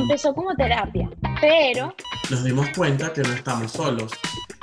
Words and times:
Empezó 0.00 0.34
como 0.34 0.54
terapia, 0.54 1.08
pero 1.40 1.94
Nos 2.30 2.44
dimos 2.44 2.68
cuenta 2.76 3.12
que 3.12 3.22
no 3.22 3.32
estamos 3.32 3.72
solos. 3.72 4.12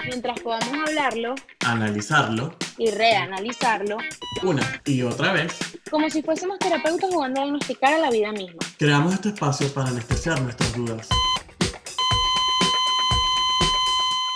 mientras 0.06 0.40
podamos 0.40 0.88
hablarlo 0.88 1.36
Analizarlo 1.66 2.56
y 2.78 2.90
reanalizarlo, 2.92 3.98
una 4.44 4.82
y 4.86 5.02
otra 5.02 5.34
vez, 5.34 5.58
como 5.92 6.10
si 6.10 6.22
fuésemos 6.22 6.58
terapeutas 6.60 7.10
jugando 7.12 7.42
a 7.42 7.44
diagnosticar 7.44 7.94
a 7.94 7.98
la 8.00 8.10
vida 8.10 8.32
misma. 8.32 8.60
creamos 8.78 9.14
este 9.16 9.30
espacio 9.30 9.72
para 9.74 9.90
anestesiar 9.90 10.40
nuestras 10.42 10.74
dudas. 10.76 11.08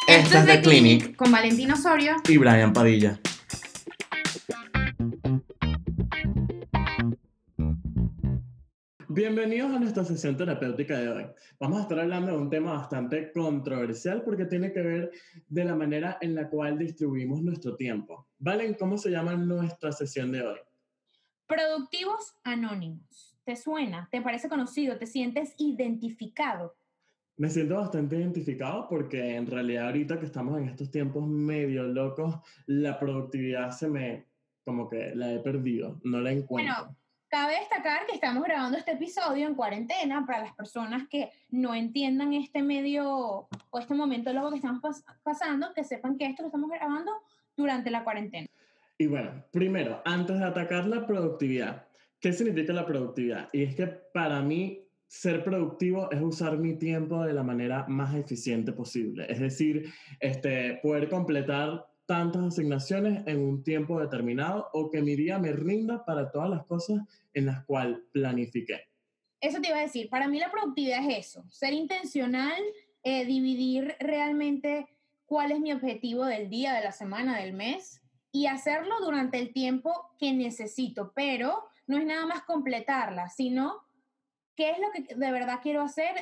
Esto 0.08 0.38
es 0.40 0.46
The 0.46 0.62
Clinic 0.62 1.16
con 1.16 1.32
Valentín 1.32 1.72
Osorio. 1.72 2.16
Y 2.28 2.38
Brian 2.38 2.74
Padilla. 2.74 3.18
Bienvenidos 9.22 9.72
a 9.72 9.78
nuestra 9.78 10.04
sesión 10.04 10.36
terapéutica 10.36 10.98
de 10.98 11.08
hoy. 11.08 11.26
Vamos 11.60 11.78
a 11.78 11.82
estar 11.84 12.00
hablando 12.00 12.32
de 12.32 12.38
un 12.40 12.50
tema 12.50 12.74
bastante 12.74 13.32
controversial 13.32 14.24
porque 14.24 14.46
tiene 14.46 14.74
que 14.74 14.82
ver 14.82 15.12
de 15.48 15.64
la 15.64 15.76
manera 15.76 16.18
en 16.22 16.34
la 16.34 16.50
cual 16.50 16.80
distribuimos 16.80 17.40
nuestro 17.44 17.76
tiempo. 17.76 18.30
Valen, 18.40 18.74
¿cómo 18.74 18.98
se 18.98 19.12
llama 19.12 19.36
nuestra 19.36 19.92
sesión 19.92 20.32
de 20.32 20.42
hoy? 20.42 20.58
Productivos 21.46 22.34
Anónimos. 22.44 23.38
¿Te 23.44 23.56
suena? 23.56 24.10
¿Te 24.12 24.24
parece 24.24 24.50
conocido? 24.50 24.98
¿Te 24.98 25.06
sientes 25.06 25.54
identificado? 25.60 26.76
Me 27.38 27.52
siento 27.52 27.76
bastante 27.76 28.18
identificado 28.18 28.88
porque 28.90 29.36
en 29.36 29.46
realidad 29.46 29.86
ahorita 29.86 30.20
que 30.20 30.26
estamos 30.26 30.58
en 30.58 30.68
estos 30.68 30.90
tiempos 30.90 31.28
medio 31.28 31.84
locos, 31.84 32.40
la 32.66 33.00
productividad 33.00 33.70
se 33.70 33.88
me, 33.88 34.26
como 34.66 34.90
que 34.90 35.14
la 35.14 35.32
he 35.32 35.40
perdido, 35.42 36.02
no 36.04 36.22
la 36.22 36.32
encuentro. 36.32 36.74
Bueno, 36.74 37.01
Cabe 37.32 37.54
destacar 37.60 38.06
que 38.08 38.14
estamos 38.16 38.44
grabando 38.44 38.78
este 38.78 38.92
episodio 38.92 39.48
en 39.48 39.56
cuarentena 39.56 40.26
para 40.26 40.42
las 40.42 40.54
personas 40.54 41.08
que 41.08 41.30
no 41.50 41.74
entiendan 41.74 42.34
este 42.34 42.62
medio 42.62 43.08
o 43.70 43.80
este 43.80 43.94
momento 43.94 44.34
luego 44.34 44.50
que 44.50 44.58
estamos 44.58 44.82
pas- 44.82 45.06
pasando, 45.24 45.74
que 45.74 45.86
sepan 45.86 46.18
que 46.18 46.26
esto 46.26 46.42
lo 46.42 46.50
estamos 46.50 46.70
grabando 46.70 47.10
durante 47.56 47.90
la 47.90 48.04
cuarentena. 48.04 48.48
Y 48.98 49.08
bueno, 49.08 49.46
primero, 49.50 50.02
antes 50.04 50.40
de 50.40 50.44
atacar 50.44 50.86
la 50.88 51.08
productividad, 51.08 51.88
¿qué 52.20 52.34
significa 52.34 52.74
la 52.74 52.86
productividad? 52.86 53.48
Y 53.54 53.64
es 53.64 53.76
que 53.76 53.88
para 53.88 54.42
mí 54.42 54.86
ser 55.08 55.42
productivo 55.42 56.12
es 56.12 56.22
usar 56.22 56.58
mi 56.58 56.74
tiempo 56.74 57.24
de 57.24 57.32
la 57.32 57.44
manera 57.44 57.86
más 57.88 58.14
eficiente 58.14 58.74
posible. 58.74 59.26
Es 59.30 59.40
decir, 59.40 59.90
este, 60.20 60.82
poder 60.84 61.08
completar 61.08 61.88
tantas 62.06 62.44
asignaciones 62.44 63.26
en 63.28 63.42
un 63.42 63.64
tiempo 63.64 64.00
determinado 64.00 64.70
o 64.74 64.90
que 64.90 65.02
mi 65.02 65.16
día 65.16 65.40
me 65.40 65.52
rinda 65.52 66.04
para 66.06 66.32
todas 66.32 66.50
las 66.50 66.66
cosas 66.66 67.00
en 67.34 67.46
las 67.46 67.64
cuales 67.66 68.00
planifiqué. 68.12 68.82
Eso 69.40 69.60
te 69.60 69.70
iba 69.70 69.78
a 69.78 69.82
decir, 69.82 70.10
para 70.10 70.28
mí 70.28 70.40
la 70.40 70.52
productividad 70.52 71.10
es 71.10 71.28
eso, 71.28 71.44
ser 71.50 71.74
intencional, 71.74 72.62
eh, 73.04 73.26
dividir 73.26 73.96
realmente 74.00 74.88
cuál 75.26 75.52
es 75.52 75.60
mi 75.60 75.72
objetivo 75.72 76.26
del 76.26 76.50
día, 76.50 76.74
de 76.74 76.84
la 76.84 76.92
semana, 76.92 77.40
del 77.40 77.54
mes 77.54 78.02
y 78.32 78.46
hacerlo 78.46 79.00
durante 79.02 79.40
el 79.40 79.52
tiempo 79.52 79.92
que 80.20 80.34
necesito, 80.34 81.12
pero 81.16 81.64
no 81.88 81.98
es 81.98 82.06
nada 82.06 82.26
más 82.26 82.44
completarla, 82.44 83.30
sino 83.30 83.84
qué 84.56 84.72
es 84.72 84.80
lo 84.80 84.92
que 84.92 85.16
de 85.16 85.32
verdad 85.32 85.60
quiero 85.64 85.82
hacer, 85.82 86.16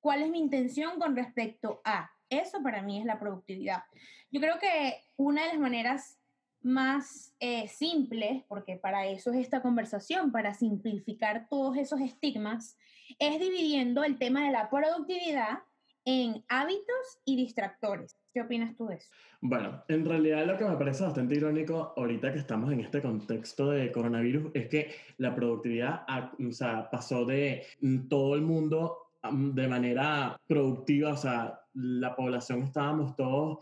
cuál 0.00 0.22
es 0.22 0.30
mi 0.30 0.38
intención 0.38 0.98
con 0.98 1.16
respecto 1.16 1.80
a. 1.84 2.10
Eso 2.30 2.62
para 2.62 2.82
mí 2.82 2.98
es 2.98 3.04
la 3.04 3.18
productividad. 3.18 3.82
Yo 4.30 4.40
creo 4.40 4.58
que 4.58 4.96
una 5.16 5.42
de 5.42 5.48
las 5.48 5.58
maneras 5.58 6.18
más 6.62 7.34
eh, 7.40 7.68
simples, 7.68 8.42
porque 8.48 8.76
para 8.76 9.06
eso 9.06 9.30
es 9.32 9.38
esta 9.38 9.60
conversación, 9.60 10.32
para 10.32 10.54
simplificar 10.54 11.46
todos 11.48 11.76
esos 11.76 12.00
estigmas, 12.00 12.76
es 13.18 13.38
dividiendo 13.38 14.02
el 14.02 14.18
tema 14.18 14.44
de 14.46 14.52
la 14.52 14.70
productividad 14.70 15.58
en 16.06 16.44
hábitos 16.48 17.20
y 17.24 17.36
distractores. 17.36 18.16
¿Qué 18.32 18.40
opinas 18.40 18.76
tú 18.76 18.86
de 18.86 18.96
eso? 18.96 19.08
Bueno, 19.40 19.84
en 19.88 20.04
realidad 20.04 20.44
lo 20.46 20.58
que 20.58 20.64
me 20.64 20.76
parece 20.76 21.04
bastante 21.04 21.34
irónico 21.34 21.94
ahorita 21.96 22.32
que 22.32 22.40
estamos 22.40 22.72
en 22.72 22.80
este 22.80 23.00
contexto 23.00 23.70
de 23.70 23.92
coronavirus 23.92 24.50
es 24.54 24.68
que 24.68 24.94
la 25.18 25.34
productividad 25.34 26.04
ah, 26.08 26.32
o 26.46 26.52
sea, 26.52 26.90
pasó 26.90 27.24
de 27.24 27.64
mm, 27.80 28.08
todo 28.08 28.34
el 28.34 28.42
mundo 28.42 29.03
de 29.32 29.68
manera 29.68 30.36
productiva, 30.46 31.12
o 31.12 31.16
sea, 31.16 31.60
la 31.74 32.14
población 32.14 32.62
estábamos 32.62 33.16
todos 33.16 33.58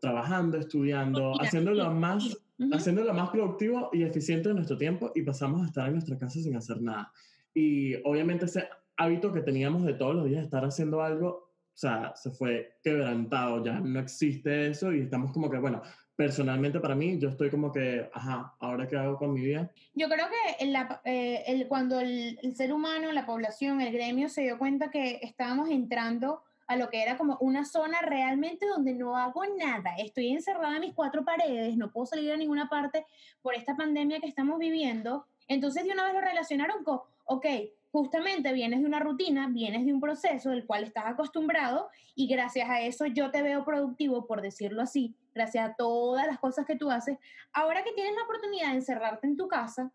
trabajando, 0.00 0.58
estudiando, 0.58 1.40
haciendo 1.40 1.72
lo 1.72 1.90
más 1.92 2.36
haciendo 2.72 3.02
lo 3.02 3.14
más 3.14 3.30
productivo 3.30 3.90
y 3.92 4.02
eficiente 4.02 4.48
de 4.48 4.54
nuestro 4.54 4.76
tiempo 4.76 5.10
y 5.14 5.22
pasamos 5.22 5.62
a 5.62 5.66
estar 5.66 5.86
en 5.86 5.94
nuestra 5.94 6.18
casa 6.18 6.40
sin 6.40 6.56
hacer 6.56 6.80
nada. 6.80 7.12
Y 7.52 7.94
obviamente 8.04 8.44
ese 8.44 8.68
hábito 8.96 9.32
que 9.32 9.40
teníamos 9.40 9.84
de 9.84 9.94
todos 9.94 10.14
los 10.14 10.26
días 10.26 10.44
estar 10.44 10.64
haciendo 10.64 11.02
algo, 11.02 11.28
o 11.28 11.76
sea, 11.76 12.14
se 12.14 12.30
fue 12.30 12.78
quebrantado, 12.82 13.64
ya 13.64 13.80
no 13.80 13.98
existe 13.98 14.68
eso 14.68 14.92
y 14.92 15.00
estamos 15.00 15.32
como 15.32 15.50
que, 15.50 15.58
bueno, 15.58 15.82
personalmente 16.16 16.80
para 16.80 16.94
mí, 16.94 17.18
yo 17.18 17.28
estoy 17.30 17.50
como 17.50 17.72
que, 17.72 18.08
ajá, 18.12 18.54
¿ahora 18.60 18.86
qué 18.86 18.96
hago 18.96 19.16
con 19.18 19.32
mi 19.32 19.40
vida? 19.40 19.70
Yo 19.94 20.08
creo 20.08 20.26
que 20.58 20.66
la- 20.66 21.00
eh, 21.04 21.42
el- 21.48 21.66
cuando 21.66 22.00
el, 22.00 22.38
el 22.42 22.54
ser 22.54 22.72
humano, 22.72 23.10
la 23.12 23.26
población, 23.26 23.80
el 23.80 23.92
gremio 23.92 24.28
se 24.28 24.42
dio 24.42 24.58
cuenta 24.58 24.90
que 24.90 25.18
estábamos 25.22 25.70
entrando 25.70 26.42
a 26.66 26.76
lo 26.76 26.88
que 26.88 27.02
era 27.02 27.18
como 27.18 27.36
una 27.40 27.64
zona 27.64 28.00
realmente 28.00 28.66
donde 28.66 28.94
no 28.94 29.16
hago 29.18 29.42
nada, 29.58 29.96
estoy 29.98 30.28
encerrada 30.32 30.76
en 30.76 30.80
mis 30.80 30.94
cuatro 30.94 31.24
paredes, 31.24 31.76
no 31.76 31.90
puedo 31.90 32.06
salir 32.06 32.32
a 32.32 32.36
ninguna 32.38 32.68
parte 32.70 33.04
por 33.42 33.54
esta 33.54 33.76
pandemia 33.76 34.20
que 34.20 34.28
estamos 34.28 34.58
viviendo, 34.58 35.26
entonces 35.46 35.84
de 35.84 35.90
una 35.92 36.04
vez 36.04 36.14
lo 36.14 36.20
relacionaron 36.22 36.82
con, 36.84 37.00
ok, 37.26 37.46
justamente 37.94 38.52
vienes 38.52 38.80
de 38.80 38.86
una 38.86 38.98
rutina, 38.98 39.46
vienes 39.48 39.86
de 39.86 39.92
un 39.92 40.00
proceso 40.00 40.50
del 40.50 40.66
cual 40.66 40.82
estás 40.82 41.04
acostumbrado 41.06 41.88
y 42.16 42.26
gracias 42.26 42.68
a 42.68 42.80
eso 42.80 43.06
yo 43.06 43.30
te 43.30 43.40
veo 43.40 43.64
productivo, 43.64 44.26
por 44.26 44.42
decirlo 44.42 44.82
así, 44.82 45.14
gracias 45.32 45.70
a 45.70 45.74
todas 45.76 46.26
las 46.26 46.40
cosas 46.40 46.66
que 46.66 46.74
tú 46.74 46.90
haces, 46.90 47.18
ahora 47.52 47.84
que 47.84 47.92
tienes 47.92 48.16
la 48.16 48.24
oportunidad 48.24 48.70
de 48.70 48.78
encerrarte 48.78 49.28
en 49.28 49.36
tu 49.36 49.46
casa, 49.46 49.92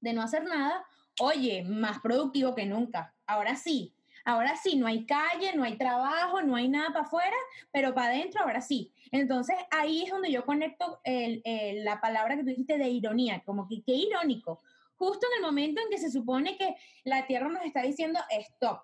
de 0.00 0.12
no 0.12 0.22
hacer 0.22 0.44
nada, 0.44 0.84
oye, 1.18 1.64
más 1.64 1.98
productivo 1.98 2.54
que 2.54 2.64
nunca. 2.64 3.12
Ahora 3.26 3.56
sí, 3.56 3.92
ahora 4.24 4.54
sí, 4.54 4.76
no 4.76 4.86
hay 4.86 5.04
calle, 5.04 5.52
no 5.56 5.64
hay 5.64 5.76
trabajo, 5.76 6.42
no 6.42 6.54
hay 6.54 6.68
nada 6.68 6.90
para 6.90 7.06
afuera, 7.06 7.36
pero 7.72 7.92
para 7.92 8.10
adentro 8.14 8.42
ahora 8.42 8.60
sí. 8.60 8.92
Entonces 9.10 9.56
ahí 9.72 10.04
es 10.04 10.10
donde 10.10 10.30
yo 10.30 10.44
conecto 10.46 11.00
el- 11.02 11.42
la 11.82 12.00
palabra 12.00 12.36
que 12.36 12.42
tú 12.44 12.50
dijiste 12.50 12.78
de 12.78 12.88
ironía, 12.88 13.42
como 13.44 13.66
que 13.66 13.82
qué 13.82 13.94
irónico. 13.94 14.60
Justo 14.96 15.26
en 15.30 15.42
el 15.42 15.46
momento 15.46 15.80
en 15.80 15.90
que 15.90 15.98
se 15.98 16.10
supone 16.10 16.56
que 16.56 16.76
la 17.04 17.26
Tierra 17.26 17.48
nos 17.48 17.64
está 17.64 17.82
diciendo 17.82 18.20
stop. 18.30 18.80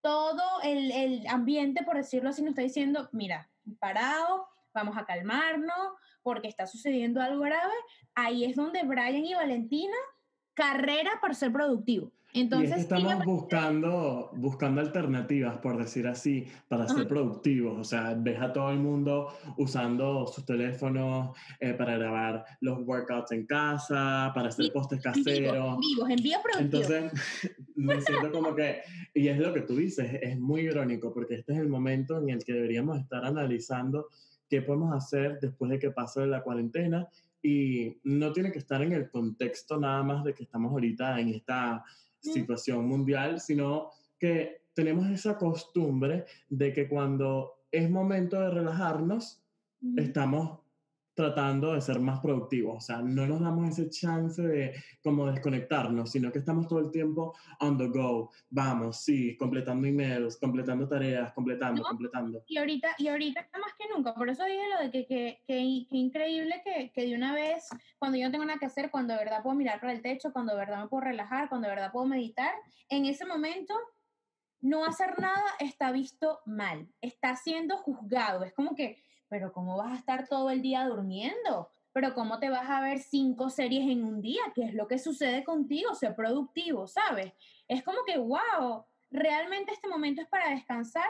Todo 0.00 0.42
el, 0.62 0.90
el 0.90 1.26
ambiente, 1.28 1.84
por 1.84 1.96
decirlo 1.96 2.30
así, 2.30 2.42
nos 2.42 2.50
está 2.50 2.62
diciendo, 2.62 3.08
mira, 3.12 3.50
parado, 3.78 4.48
vamos 4.74 4.96
a 4.96 5.04
calmarnos, 5.04 5.94
porque 6.22 6.48
está 6.48 6.66
sucediendo 6.66 7.20
algo 7.20 7.42
grave. 7.42 7.72
Ahí 8.14 8.44
es 8.44 8.56
donde 8.56 8.82
Brian 8.82 9.24
y 9.24 9.34
Valentina 9.34 9.96
carrera 10.54 11.12
para 11.20 11.34
ser 11.34 11.52
productivo. 11.52 12.12
Y 12.34 12.38
es 12.38 12.44
Entonces, 12.44 12.70
que 12.70 12.76
sí 12.76 12.80
estamos 12.82 13.24
buscando, 13.26 14.30
buscando 14.34 14.80
alternativas, 14.80 15.58
por 15.58 15.76
decir 15.76 16.06
así, 16.06 16.46
para 16.66 16.88
ser 16.88 17.00
Ajá. 17.00 17.08
productivos. 17.08 17.78
O 17.78 17.84
sea, 17.84 18.14
ves 18.18 18.40
a 18.40 18.52
todo 18.54 18.70
el 18.70 18.78
mundo 18.78 19.28
usando 19.58 20.26
sus 20.26 20.46
teléfonos 20.46 21.36
eh, 21.60 21.74
para 21.74 21.98
grabar 21.98 22.44
los 22.60 22.78
workouts 22.86 23.32
en 23.32 23.44
casa, 23.44 24.32
para 24.34 24.48
hacer 24.48 24.72
postes 24.72 25.02
caseros. 25.02 25.74
en 25.74 25.80
vivo, 25.80 26.08
en 26.08 26.16
vivo. 26.16 26.40
Entonces, 26.58 27.12
me 27.74 28.00
siento 28.00 28.32
como 28.32 28.54
que, 28.54 28.80
y 29.12 29.28
es 29.28 29.38
lo 29.38 29.52
que 29.52 29.60
tú 29.60 29.76
dices, 29.76 30.10
es 30.22 30.38
muy 30.38 30.62
irónico, 30.62 31.12
porque 31.12 31.34
este 31.34 31.52
es 31.52 31.58
el 31.58 31.68
momento 31.68 32.18
en 32.18 32.30
el 32.30 32.42
que 32.42 32.54
deberíamos 32.54 32.98
estar 32.98 33.26
analizando 33.26 34.06
qué 34.48 34.62
podemos 34.62 34.94
hacer 34.94 35.38
después 35.38 35.70
de 35.70 35.78
que 35.78 35.90
pase 35.90 36.26
la 36.26 36.42
cuarentena, 36.42 37.08
y 37.42 37.98
no 38.04 38.32
tiene 38.32 38.52
que 38.52 38.60
estar 38.60 38.80
en 38.82 38.92
el 38.92 39.10
contexto 39.10 39.78
nada 39.78 40.02
más 40.02 40.22
de 40.24 40.32
que 40.32 40.44
estamos 40.44 40.70
ahorita 40.70 41.20
en 41.20 41.30
esta 41.30 41.84
situación 42.22 42.86
mundial, 42.86 43.40
sino 43.40 43.90
que 44.18 44.62
tenemos 44.74 45.10
esa 45.10 45.36
costumbre 45.36 46.24
de 46.48 46.72
que 46.72 46.88
cuando 46.88 47.66
es 47.70 47.90
momento 47.90 48.40
de 48.40 48.50
relajarnos, 48.50 49.42
estamos 49.96 50.60
tratando 51.14 51.74
de 51.74 51.80
ser 51.80 52.00
más 52.00 52.20
productivos, 52.20 52.76
o 52.76 52.80
sea, 52.80 53.02
no 53.02 53.26
nos 53.26 53.40
damos 53.40 53.68
ese 53.68 53.90
chance 53.90 54.40
de 54.40 54.74
como 55.02 55.30
desconectarnos, 55.30 56.10
sino 56.10 56.32
que 56.32 56.38
estamos 56.38 56.66
todo 56.66 56.78
el 56.78 56.90
tiempo 56.90 57.34
on 57.60 57.76
the 57.76 57.88
go, 57.88 58.30
vamos, 58.50 59.04
sí, 59.04 59.36
completando 59.36 59.86
emails, 59.86 60.38
completando 60.38 60.88
tareas, 60.88 61.32
completando, 61.34 61.82
No. 61.82 61.88
completando. 61.88 62.42
Y 62.46 62.56
ahorita, 62.56 62.94
y 62.98 63.08
ahorita 63.08 63.46
más 63.60 63.74
que 63.78 63.84
nunca, 63.94 64.14
por 64.14 64.28
eso 64.30 64.44
dije 64.44 64.62
lo 64.74 64.84
de 64.84 64.90
que, 64.90 65.06
que, 65.06 65.42
que, 65.46 65.86
que 65.88 65.96
increíble 65.96 66.62
que, 66.64 66.92
que 66.92 67.06
de 67.06 67.14
una 67.14 67.34
vez, 67.34 67.68
cuando 67.98 68.16
yo 68.16 68.26
no 68.26 68.32
tengo 68.32 68.44
nada 68.44 68.58
que 68.58 68.66
hacer, 68.66 68.90
cuando 68.90 69.12
de 69.12 69.20
verdad 69.20 69.42
puedo 69.42 69.56
mirar 69.56 69.80
para 69.80 69.92
el 69.92 70.00
techo, 70.02 70.32
cuando 70.32 70.52
de 70.52 70.58
verdad 70.60 70.82
me 70.82 70.88
puedo 70.88 71.02
relajar, 71.02 71.48
cuando 71.48 71.68
de 71.68 71.74
verdad 71.74 71.92
puedo 71.92 72.06
meditar, 72.06 72.54
en 72.88 73.04
ese 73.06 73.26
momento 73.26 73.74
no 74.62 74.84
hacer 74.84 75.18
nada 75.18 75.42
está 75.58 75.90
visto 75.92 76.40
mal, 76.46 76.88
está 77.00 77.36
siendo 77.36 77.76
juzgado. 77.78 78.44
Es 78.44 78.54
como 78.54 78.74
que, 78.74 79.02
pero 79.32 79.50
¿cómo 79.50 79.78
vas 79.78 79.92
a 79.92 79.96
estar 79.96 80.28
todo 80.28 80.50
el 80.50 80.60
día 80.60 80.84
durmiendo? 80.84 81.70
Pero 81.94 82.12
¿cómo 82.12 82.38
te 82.38 82.50
vas 82.50 82.68
a 82.68 82.82
ver 82.82 82.98
cinco 82.98 83.48
series 83.48 83.90
en 83.90 84.04
un 84.04 84.20
día? 84.20 84.42
¿Qué 84.54 84.62
es 84.62 84.74
lo 84.74 84.86
que 84.86 84.98
sucede 84.98 85.42
contigo? 85.42 85.94
Sé 85.94 86.10
productivo, 86.10 86.86
¿sabes? 86.86 87.32
Es 87.66 87.82
como 87.82 88.04
que, 88.04 88.18
wow, 88.18 88.84
realmente 89.10 89.72
este 89.72 89.88
momento 89.88 90.20
es 90.20 90.28
para 90.28 90.50
descansar 90.50 91.08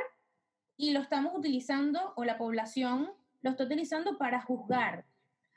y 0.76 0.92
lo 0.92 1.00
estamos 1.00 1.34
utilizando, 1.34 2.12
o 2.14 2.22
la 2.22 2.38
población 2.38 3.10
lo 3.40 3.50
está 3.50 3.64
utilizando 3.64 4.16
para 4.19 4.40
juzgar. 4.40 5.04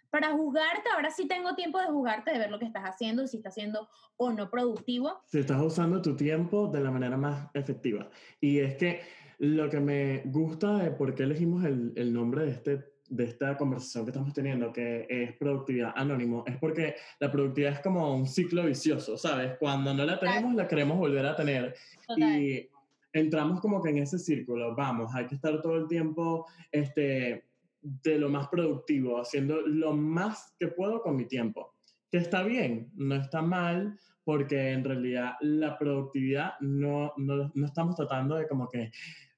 Para 0.10 0.32
juzgarte, 0.32 0.90
ahora 0.96 1.12
sí 1.12 1.28
tengo 1.28 1.54
tiempo 1.54 1.78
de 1.78 1.86
juzgarte, 1.86 2.32
de 2.32 2.40
ver 2.40 2.50
lo 2.50 2.58
que 2.58 2.66
estás 2.66 2.86
haciendo, 2.86 3.28
si 3.28 3.38
estás 3.38 3.54
haciendo 3.54 3.88
o 4.18 4.32
no 4.32 4.50
productivo. 4.50 5.22
Si 5.28 5.38
estás 5.38 5.62
usando 5.62 6.02
tu 6.02 6.16
tiempo 6.16 6.68
de 6.68 6.80
la 6.80 6.90
manera 6.90 7.16
más 7.16 7.48
efectiva. 7.54 8.10
Y 8.42 8.58
es 8.58 8.76
que 8.76 9.04
lo 9.40 9.70
que 9.70 9.80
me 9.80 10.22
gusta 10.26 10.78
de 10.78 10.92
por 10.92 11.16
qué 11.16 11.24
elegimos 11.24 11.64
el, 11.66 11.94
el 11.96 12.14
nombre 12.14 12.46
de 12.46 12.52
este 12.52 12.96
de 13.10 13.26
esta 13.26 13.56
conversación 13.58 14.06
que 14.06 14.12
estamos 14.12 14.34
teniendo, 14.34 14.74
que 14.74 15.06
es 15.10 15.34
productividad 15.34 15.94
anónimo, 15.96 16.44
es 16.48 16.58
porque 16.58 16.96
la 17.20 17.32
productividad 17.32 17.74
es 17.74 17.80
como 17.82 18.16
un 18.16 18.26
ciclo 18.26 18.66
vicioso, 18.66 19.18
¿sabes? 19.18 19.58
Cuando 19.60 19.94
no 19.94 20.06
la 20.06 20.20
tenemos, 20.20 20.56
la 20.56 20.68
queremos 20.68 20.98
volver 20.98 21.26
a 21.26 21.36
tener. 21.36 21.76
Y 22.18 22.68
entramos 23.14 23.62
como 23.62 23.82
que 23.82 23.90
en 23.90 24.00
ese 24.00 24.18
círculo, 24.18 24.76
vamos, 24.76 25.14
hay 25.14 25.28
que 25.28 25.36
estar 25.36 25.62
todo 25.62 25.76
el 25.76 25.88
tiempo 25.88 26.48
este, 26.72 27.46
de 27.82 28.18
lo 28.18 28.30
más 28.30 28.48
productivo, 28.48 29.20
haciendo 29.20 29.62
lo 29.62 29.94
más 29.94 30.54
que 30.58 30.68
puedo 30.68 31.02
con 31.02 31.16
mi 31.16 31.26
tiempo. 31.26 31.76
Que 32.10 32.18
está 32.18 32.44
bien, 32.44 32.92
no 32.96 33.16
está 33.16 33.42
mal, 33.42 34.00
porque 34.26 34.72
en 34.72 34.84
realidad 34.84 35.34
la 35.40 35.78
productividad 35.78 36.60
no, 36.60 37.14
no, 37.16 37.52
no 37.54 37.66
estamos 37.66 37.96
tratando 37.96 38.36
de 38.36 38.48
como 38.48 38.68
que 38.68 38.92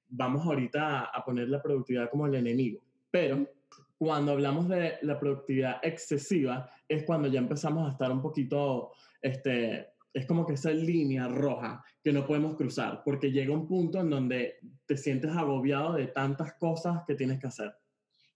vamos 0.10 0.46
ahorita 0.46 1.06
a 1.06 1.24
poner 1.24 1.50
la 1.50 1.62
productividad 1.62 2.10
como 2.10 2.26
el 2.26 2.36
enemigo. 2.36 2.82
Pero 3.12 3.48
cuando 3.98 4.32
hablamos 4.32 4.70
de 4.70 4.96
la 5.02 5.20
productividad 5.20 5.80
excesiva, 5.84 6.70
es 6.88 7.04
cuando 7.04 7.28
ya 7.28 7.40
empezamos 7.40 7.88
a 7.88 7.92
estar 7.92 8.12
un 8.12 8.22
poquito, 8.22 8.94
este, 9.22 9.90
es 10.14 10.26
como 10.26 10.46
que 10.46 10.54
esa 10.54 10.72
línea 10.72 11.28
roja 11.28 11.84
que 12.04 12.14
no 12.14 12.26
podemos 12.26 12.56
cruzar, 12.56 13.02
porque 13.04 13.32
llega 13.32 13.54
un 13.54 13.68
punto 13.68 14.00
en 14.00 14.10
donde 14.10 14.56
te 14.86 14.98
sientes 14.98 15.32
agobiado 15.32 15.94
de 15.94 16.08
tantas 16.08 16.54
cosas 16.54 17.04
que 17.06 17.16
tienes 17.16 17.40
que 17.40 17.48
hacer. 17.48 17.76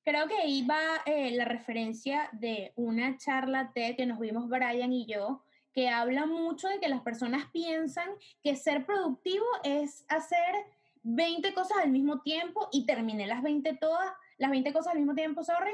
Creo 0.04 0.28
que 0.28 0.36
ahí 0.36 0.66
va 0.66 0.82
eh, 1.06 1.32
la 1.32 1.46
referencia 1.46 2.28
de 2.34 2.74
una 2.76 3.18
charla 3.18 3.72
TED 3.74 3.96
que 3.96 4.08
nos 4.08 4.20
vimos 4.20 4.50
Brian 4.50 4.92
y 4.92 5.06
yo, 5.06 5.44
que 5.74 5.90
habla 5.90 6.26
mucho 6.26 6.68
de 6.68 6.80
que 6.80 6.90
las 6.90 7.02
personas 7.02 7.46
piensan 7.52 8.10
que 8.44 8.56
ser 8.56 8.86
productivo 8.86 9.46
es 9.64 10.06
hacer 10.10 10.56
20 11.04 11.54
cosas 11.54 11.78
al 11.84 11.92
mismo 11.92 12.22
tiempo 12.22 12.70
y 12.72 12.86
terminé 12.86 13.28
las 13.28 13.42
20 13.42 13.78
todas 13.78 14.12
las 14.38 14.52
20 14.52 14.74
cosas 14.74 14.94
al 14.94 15.00
mismo 15.00 15.14
tiempo, 15.14 15.44
sorry, 15.44 15.74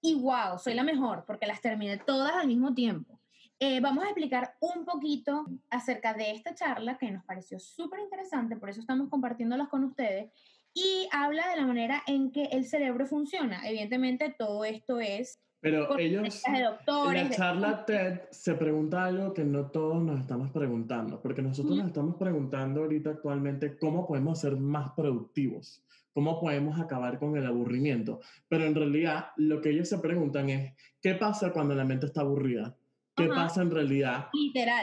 y 0.00 0.14
wow, 0.14 0.58
soy 0.58 0.74
la 0.74 0.84
mejor 0.84 1.24
porque 1.26 1.46
las 1.46 1.60
terminé 1.60 1.98
todas 1.98 2.32
al 2.34 2.46
mismo 2.46 2.74
tiempo. 2.74 3.18
Eh, 3.60 3.80
vamos 3.80 4.04
a 4.04 4.08
explicar 4.08 4.56
un 4.60 4.84
poquito 4.84 5.46
acerca 5.70 6.12
de 6.14 6.32
esta 6.32 6.54
charla 6.54 6.98
que 6.98 7.10
nos 7.10 7.24
pareció 7.24 7.58
súper 7.58 8.00
interesante, 8.00 8.56
por 8.56 8.68
eso 8.68 8.80
estamos 8.80 9.08
compartiéndolas 9.08 9.68
con 9.68 9.84
ustedes, 9.84 10.30
y 10.74 11.08
habla 11.12 11.48
de 11.48 11.56
la 11.56 11.66
manera 11.66 12.02
en 12.06 12.32
que 12.32 12.44
el 12.46 12.66
cerebro 12.66 13.06
funciona. 13.06 13.66
Evidentemente, 13.68 14.34
todo 14.36 14.64
esto 14.64 15.00
es... 15.00 15.38
Pero 15.64 15.98
ellos, 15.98 16.42
de 16.42 16.62
doctores, 16.62 17.22
en 17.22 17.30
la 17.30 17.34
charla 17.34 17.86
TED 17.86 18.20
se 18.30 18.52
pregunta 18.52 19.06
algo 19.06 19.32
que 19.32 19.44
no 19.44 19.70
todos 19.70 20.02
nos 20.02 20.20
estamos 20.20 20.50
preguntando, 20.50 21.22
porque 21.22 21.40
nosotros 21.40 21.74
nos 21.74 21.86
estamos 21.86 22.16
preguntando 22.16 22.82
ahorita 22.82 23.08
actualmente 23.08 23.78
cómo 23.78 24.06
podemos 24.06 24.38
ser 24.38 24.58
más 24.58 24.90
productivos 24.90 25.82
cómo 26.12 26.38
podemos 26.38 26.78
acabar 26.78 27.18
con 27.18 27.36
el 27.36 27.44
aburrimiento. 27.44 28.20
Pero 28.48 28.64
en 28.64 28.74
realidad 28.74 29.30
lo 29.36 29.60
que 29.60 29.70
ellos 29.70 29.88
se 29.88 29.98
preguntan 29.98 30.48
es, 30.48 30.72
¿qué 31.02 31.14
pasa 31.14 31.52
cuando 31.52 31.74
la 31.74 31.84
mente 31.84 32.06
está 32.06 32.20
aburrida? 32.20 32.76
¿Qué 33.16 33.26
pasa 33.26 33.62
en 33.62 33.70
realidad 33.70 34.28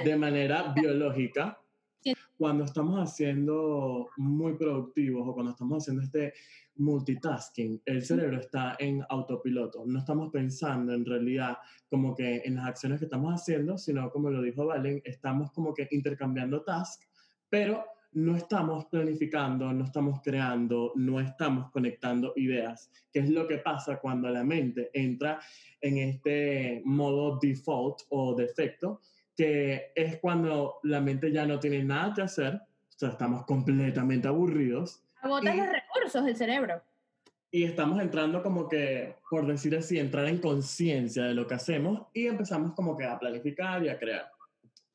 de 0.04 0.16
manera 0.18 0.74
biológica 0.76 1.58
cuando 2.38 2.64
estamos 2.64 3.00
haciendo 3.00 4.10
muy 4.18 4.54
productivos 4.54 5.28
o 5.28 5.34
cuando 5.34 5.52
estamos 5.52 5.84
haciendo 5.84 6.04
este 6.04 6.34
multitasking? 6.76 7.82
El 7.86 8.04
cerebro 8.04 8.40
está 8.40 8.76
en 8.80 9.04
autopiloto. 9.10 9.84
No 9.86 10.00
estamos 10.00 10.32
pensando 10.32 10.94
en 10.94 11.06
realidad 11.06 11.58
como 11.90 12.16
que 12.16 12.42
en 12.46 12.56
las 12.56 12.68
acciones 12.68 13.00
que 13.00 13.06
estamos 13.06 13.34
haciendo, 13.34 13.78
sino 13.78 14.10
como 14.12 14.30
lo 14.30 14.42
dijo 14.42 14.66
Valen, 14.66 15.02
estamos 15.06 15.52
como 15.52 15.74
que 15.74 15.88
intercambiando 15.92 16.64
tasks, 16.64 17.08
pero 17.50 17.84
no 18.14 18.36
estamos 18.36 18.86
planificando, 18.86 19.72
no 19.72 19.86
estamos 19.86 20.20
creando, 20.22 20.92
no 20.96 21.20
estamos 21.20 21.72
conectando 21.72 22.34
ideas, 22.36 22.92
que 23.12 23.20
es 23.20 23.30
lo 23.30 23.48
que 23.48 23.60
pasa 23.60 24.00
cuando 24.00 24.30
la 24.30 24.44
mente 24.44 24.90
entra 24.94 25.40
en 25.80 25.98
este 25.98 26.82
modo 26.84 27.40
default 27.42 28.02
o 28.10 28.36
defecto, 28.36 29.02
que 29.36 29.92
es 29.96 30.18
cuando 30.20 30.80
la 30.84 31.02
mente 31.02 31.32
ya 31.32 31.46
no 31.46 31.60
tiene 31.60 31.84
nada 31.84 32.14
que 32.14 32.22
hacer, 32.22 32.56
o 32.56 33.00
sea, 33.00 33.10
estamos 33.10 33.46
completamente 33.46 34.28
aburridos. 34.28 35.04
Agotas 35.22 35.56
los 35.56 35.68
recursos 35.68 36.26
del 36.26 36.36
cerebro. 36.36 36.82
Y 37.50 37.64
estamos 37.64 38.02
entrando 38.02 38.42
como 38.42 38.70
que, 38.70 39.16
por 39.30 39.46
decir 39.46 39.76
así, 39.76 40.00
entrar 40.00 40.28
en 40.28 40.38
conciencia 40.38 41.26
de 41.26 41.34
lo 41.34 41.48
que 41.48 41.56
hacemos 41.56 42.08
y 42.14 42.28
empezamos 42.28 42.74
como 42.74 42.98
que 42.98 43.06
a 43.06 43.20
planificar 43.20 43.84
y 43.84 43.90
a 43.90 44.00
crear. 44.00 44.32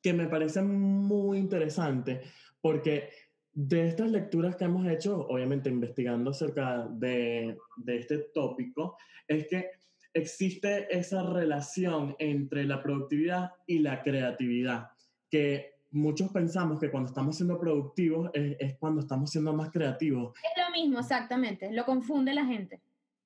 Que 0.01 0.13
me 0.13 0.27
parece 0.27 0.61
muy 0.61 1.37
interesante 1.37 2.21
porque 2.61 3.09
de 3.53 3.87
estas 3.87 4.09
lecturas 4.09 4.55
que 4.55 4.65
hemos 4.65 4.87
hecho, 4.87 5.27
obviamente 5.27 5.69
investigando 5.69 6.31
acerca 6.31 6.87
de, 6.89 7.57
de 7.75 7.97
este 7.97 8.17
tópico, 8.33 8.97
es 9.27 9.47
que 9.47 9.71
existe 10.17 10.87
esa 10.95 11.23
relación 11.23 12.15
entre 12.19 12.65
la 12.65 12.81
productividad 12.81 13.51
y 13.65 13.79
la 13.79 14.01
creatividad, 14.01 14.89
que 15.29 15.75
muchos 15.91 16.31
pensamos 16.31 16.79
que 16.79 16.89
cuando 16.89 17.09
estamos 17.09 17.35
siendo 17.35 17.59
productivos 17.59 18.29
es, 18.33 18.57
es, 18.59 18.77
cuando 18.77 19.01
estamos 19.01 19.29
siendo 19.29 19.53
más 19.53 19.71
creativos. 19.71 20.35
Es 20.37 20.63
lo 20.63 20.71
mismo, 20.71 20.99
exactamente, 20.99 21.71
lo 21.71 21.85
confunde 21.85 22.33
la 22.33 22.45
gente. 22.45 22.81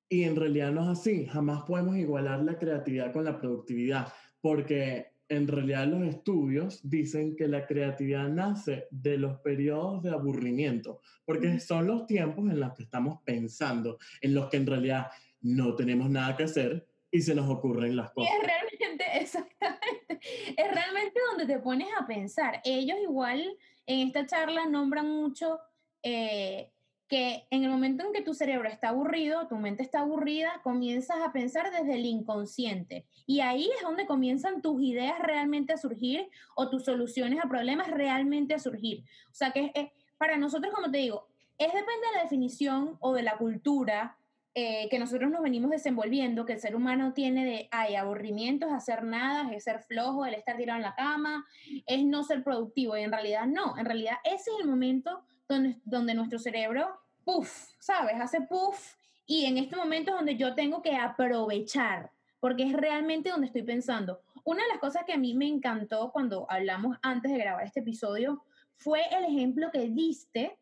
Y 0.08 0.24
en 0.24 0.36
realidad 0.36 0.72
no 0.72 0.82
es 0.82 0.98
así, 0.98 1.26
jamás 1.26 1.62
podemos 1.62 1.96
igualar 1.96 2.42
la 2.42 2.58
creatividad 2.58 3.12
con 3.12 3.24
la 3.24 3.38
productividad, 3.38 4.12
porque 4.40 5.12
en 5.28 5.48
realidad 5.48 5.86
los 5.86 6.02
estudios 6.02 6.80
dicen 6.82 7.34
que 7.36 7.48
la 7.48 7.66
creatividad 7.66 8.28
nace 8.28 8.86
de 8.90 9.16
los 9.16 9.38
periodos 9.38 10.02
de 10.02 10.10
aburrimiento, 10.10 11.00
porque 11.24 11.58
son 11.58 11.86
los 11.86 12.06
tiempos 12.06 12.50
en 12.50 12.60
los 12.60 12.74
que 12.74 12.82
estamos 12.82 13.20
pensando, 13.24 13.96
en 14.20 14.34
los 14.34 14.50
que 14.50 14.58
en 14.58 14.66
realidad 14.66 15.06
no 15.42 15.74
tenemos 15.74 16.08
nada 16.08 16.36
que 16.36 16.44
hacer 16.44 16.86
y 17.10 17.20
se 17.20 17.34
nos 17.34 17.48
ocurren 17.48 17.94
las 17.94 18.10
cosas. 18.12 18.32
Es 18.34 18.46
realmente, 18.46 19.04
exactamente, 19.20 20.20
es 20.56 20.74
realmente 20.74 21.20
donde 21.30 21.46
te 21.46 21.60
pones 21.60 21.88
a 22.00 22.06
pensar. 22.06 22.60
Ellos 22.64 22.96
igual 23.02 23.56
en 23.86 24.08
esta 24.08 24.26
charla 24.26 24.66
nombran 24.66 25.08
mucho 25.08 25.58
eh, 26.02 26.70
que 27.08 27.46
en 27.50 27.64
el 27.64 27.70
momento 27.70 28.06
en 28.06 28.14
que 28.14 28.22
tu 28.22 28.32
cerebro 28.32 28.68
está 28.70 28.88
aburrido, 28.88 29.46
tu 29.46 29.56
mente 29.56 29.82
está 29.82 30.00
aburrida, 30.00 30.62
comienzas 30.62 31.18
a 31.20 31.30
pensar 31.30 31.70
desde 31.70 31.96
el 31.96 32.06
inconsciente. 32.06 33.04
Y 33.26 33.40
ahí 33.40 33.68
es 33.76 33.82
donde 33.82 34.06
comienzan 34.06 34.62
tus 34.62 34.80
ideas 34.80 35.18
realmente 35.18 35.74
a 35.74 35.76
surgir 35.76 36.30
o 36.54 36.70
tus 36.70 36.86
soluciones 36.86 37.38
a 37.44 37.48
problemas 37.48 37.90
realmente 37.90 38.54
a 38.54 38.58
surgir. 38.58 39.04
O 39.30 39.34
sea 39.34 39.50
que 39.50 39.72
es, 39.74 39.90
para 40.16 40.38
nosotros, 40.38 40.72
como 40.72 40.90
te 40.90 40.98
digo, 40.98 41.28
es 41.58 41.66
depende 41.66 42.06
de 42.10 42.16
la 42.16 42.22
definición 42.22 42.96
o 43.00 43.12
de 43.12 43.22
la 43.22 43.36
cultura 43.36 44.16
eh, 44.54 44.88
que 44.90 44.98
nosotros 44.98 45.30
nos 45.30 45.42
venimos 45.42 45.70
desenvolviendo, 45.70 46.44
que 46.44 46.54
el 46.54 46.60
ser 46.60 46.76
humano 46.76 47.12
tiene 47.14 47.44
de, 47.44 47.68
hay 47.70 47.96
aburrimiento, 47.96 48.66
es 48.66 48.72
hacer 48.72 49.02
nada, 49.02 49.50
es 49.52 49.64
ser 49.64 49.80
flojo, 49.80 50.26
el 50.26 50.34
estar 50.34 50.56
tirado 50.56 50.76
en 50.76 50.82
la 50.82 50.94
cama, 50.94 51.46
es 51.86 52.04
no 52.04 52.22
ser 52.22 52.44
productivo. 52.44 52.96
Y 52.96 53.02
en 53.02 53.12
realidad 53.12 53.46
no, 53.46 53.76
en 53.78 53.86
realidad 53.86 54.16
ese 54.24 54.50
es 54.50 54.60
el 54.60 54.68
momento 54.68 55.24
donde, 55.48 55.80
donde 55.84 56.14
nuestro 56.14 56.38
cerebro 56.38 56.88
puff, 57.24 57.70
¿sabes? 57.78 58.14
Hace 58.20 58.42
puff 58.42 58.94
y 59.26 59.46
en 59.46 59.56
este 59.56 59.76
momento 59.76 60.10
es 60.10 60.16
donde 60.16 60.36
yo 60.36 60.54
tengo 60.54 60.82
que 60.82 60.96
aprovechar, 60.96 62.10
porque 62.40 62.64
es 62.64 62.72
realmente 62.72 63.30
donde 63.30 63.46
estoy 63.46 63.62
pensando. 63.62 64.20
Una 64.44 64.62
de 64.62 64.68
las 64.68 64.78
cosas 64.78 65.04
que 65.06 65.12
a 65.12 65.18
mí 65.18 65.34
me 65.34 65.46
encantó 65.46 66.10
cuando 66.12 66.46
hablamos 66.50 66.98
antes 67.02 67.32
de 67.32 67.38
grabar 67.38 67.64
este 67.64 67.80
episodio 67.80 68.44
fue 68.76 69.02
el 69.12 69.24
ejemplo 69.24 69.70
que 69.70 69.88
diste 69.88 70.58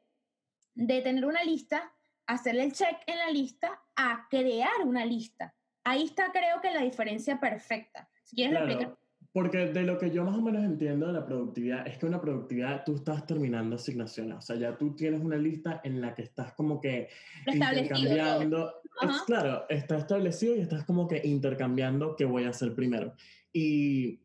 de 0.74 1.00
tener 1.00 1.24
una 1.24 1.42
lista, 1.42 1.92
hacerle 2.32 2.64
el 2.64 2.72
check 2.72 2.96
en 3.06 3.18
la 3.18 3.30
lista, 3.30 3.80
a 3.96 4.26
crear 4.30 4.84
una 4.84 5.04
lista. 5.04 5.54
Ahí 5.84 6.04
está 6.04 6.30
creo 6.32 6.60
que 6.60 6.72
la 6.72 6.82
diferencia 6.82 7.40
perfecta. 7.40 8.08
Si 8.24 8.36
quieres 8.36 8.58
claro. 8.62 8.98
Porque 9.32 9.58
de 9.66 9.82
lo 9.82 9.96
que 9.96 10.10
yo 10.10 10.24
más 10.24 10.36
o 10.36 10.42
menos 10.42 10.64
entiendo 10.64 11.06
de 11.06 11.12
la 11.12 11.24
productividad 11.24 11.86
es 11.86 11.98
que 11.98 12.06
una 12.06 12.20
productividad 12.20 12.82
tú 12.84 12.96
estás 12.96 13.24
terminando 13.26 13.76
asignaciones, 13.76 14.38
o 14.38 14.40
sea, 14.40 14.56
ya 14.56 14.76
tú 14.76 14.96
tienes 14.96 15.20
una 15.20 15.36
lista 15.36 15.80
en 15.84 16.00
la 16.00 16.16
que 16.16 16.22
estás 16.22 16.52
como 16.54 16.80
que 16.80 17.08
intercambiando, 17.46 18.82
es, 19.00 19.22
claro, 19.26 19.66
está 19.68 19.98
establecido 19.98 20.56
y 20.56 20.60
estás 20.60 20.84
como 20.84 21.06
que 21.06 21.20
intercambiando 21.22 22.16
qué 22.16 22.24
voy 22.24 22.44
a 22.44 22.48
hacer 22.50 22.74
primero. 22.74 23.14
Y 23.52 24.20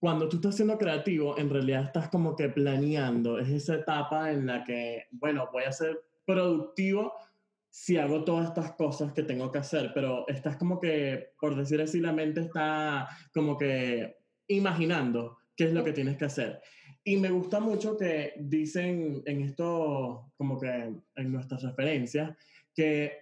cuando 0.00 0.28
tú 0.28 0.36
estás 0.36 0.56
siendo 0.56 0.76
creativo, 0.76 1.38
en 1.38 1.48
realidad 1.48 1.84
estás 1.84 2.08
como 2.08 2.34
que 2.34 2.48
planeando, 2.48 3.38
es 3.38 3.48
esa 3.48 3.76
etapa 3.76 4.32
en 4.32 4.46
la 4.46 4.64
que, 4.64 5.06
bueno, 5.12 5.48
voy 5.52 5.62
a 5.62 5.72
ser 5.72 6.02
productivo 6.24 7.12
si 7.74 7.96
hago 7.96 8.22
todas 8.22 8.48
estas 8.48 8.72
cosas 8.72 9.14
que 9.14 9.22
tengo 9.22 9.50
que 9.50 9.60
hacer, 9.60 9.92
pero 9.94 10.28
estás 10.28 10.58
como 10.58 10.78
que, 10.78 11.30
por 11.40 11.56
decir 11.56 11.80
así, 11.80 12.00
la 12.00 12.12
mente 12.12 12.42
está 12.42 13.08
como 13.32 13.56
que 13.56 14.18
imaginando 14.48 15.38
qué 15.56 15.64
es 15.64 15.72
lo 15.72 15.82
que 15.82 15.94
tienes 15.94 16.18
que 16.18 16.26
hacer. 16.26 16.60
Y 17.02 17.16
me 17.16 17.30
gusta 17.30 17.60
mucho 17.60 17.96
que 17.96 18.34
dicen 18.38 19.22
en 19.24 19.40
esto, 19.40 20.32
como 20.36 20.60
que 20.60 20.68
en 21.16 21.32
nuestras 21.32 21.62
referencias, 21.62 22.36
que 22.74 23.12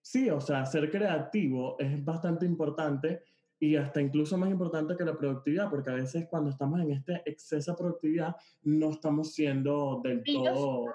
sí, 0.00 0.30
o 0.30 0.40
sea, 0.40 0.64
ser 0.64 0.90
creativo 0.90 1.76
es 1.78 2.02
bastante 2.02 2.46
importante 2.46 3.24
y 3.60 3.76
hasta 3.76 4.00
incluso 4.00 4.38
más 4.38 4.50
importante 4.50 4.96
que 4.96 5.04
la 5.04 5.18
productividad, 5.18 5.68
porque 5.68 5.90
a 5.90 5.96
veces 5.96 6.26
cuando 6.30 6.48
estamos 6.48 6.80
en 6.80 6.92
este 6.92 7.20
exceso 7.26 7.72
de 7.72 7.76
productividad 7.76 8.36
no 8.62 8.90
estamos 8.90 9.34
siendo 9.34 10.00
del 10.02 10.24
todo 10.24 10.94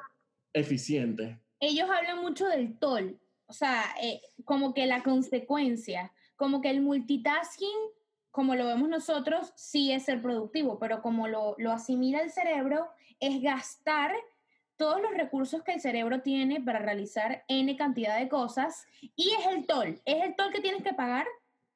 eficientes. 0.52 1.43
Ellos 1.64 1.90
hablan 1.90 2.20
mucho 2.20 2.46
del 2.48 2.78
toll, 2.78 3.18
o 3.46 3.54
sea, 3.54 3.86
eh, 4.02 4.22
como 4.44 4.74
que 4.74 4.86
la 4.86 5.02
consecuencia, 5.02 6.12
como 6.36 6.60
que 6.60 6.70
el 6.70 6.82
multitasking, 6.82 7.70
como 8.32 8.56
lo 8.56 8.66
vemos 8.66 8.90
nosotros, 8.90 9.54
sí 9.56 9.94
es 9.94 10.04
ser 10.04 10.22
productivo, 10.22 10.78
pero 10.78 11.02
como 11.02 11.30
lo, 11.30 11.56
lo 11.58 11.72
asimila 11.72 12.20
el 12.20 12.32
cerebro, 12.32 12.90
es 13.22 13.42
gastar 13.42 14.14
todos 14.76 15.02
los 15.02 15.14
recursos 15.14 15.64
que 15.64 15.72
el 15.72 15.80
cerebro 15.80 16.22
tiene 16.22 16.60
para 16.60 16.80
realizar 16.80 17.46
N 17.48 17.78
cantidad 17.78 18.20
de 18.20 18.28
cosas 18.28 18.86
y 19.16 19.32
es 19.40 19.48
el 19.48 19.66
toll, 19.66 20.02
es 20.04 20.22
el 20.22 20.36
toll 20.36 20.52
que 20.52 20.60
tienes 20.60 20.84
que 20.84 20.94
pagar 20.94 21.26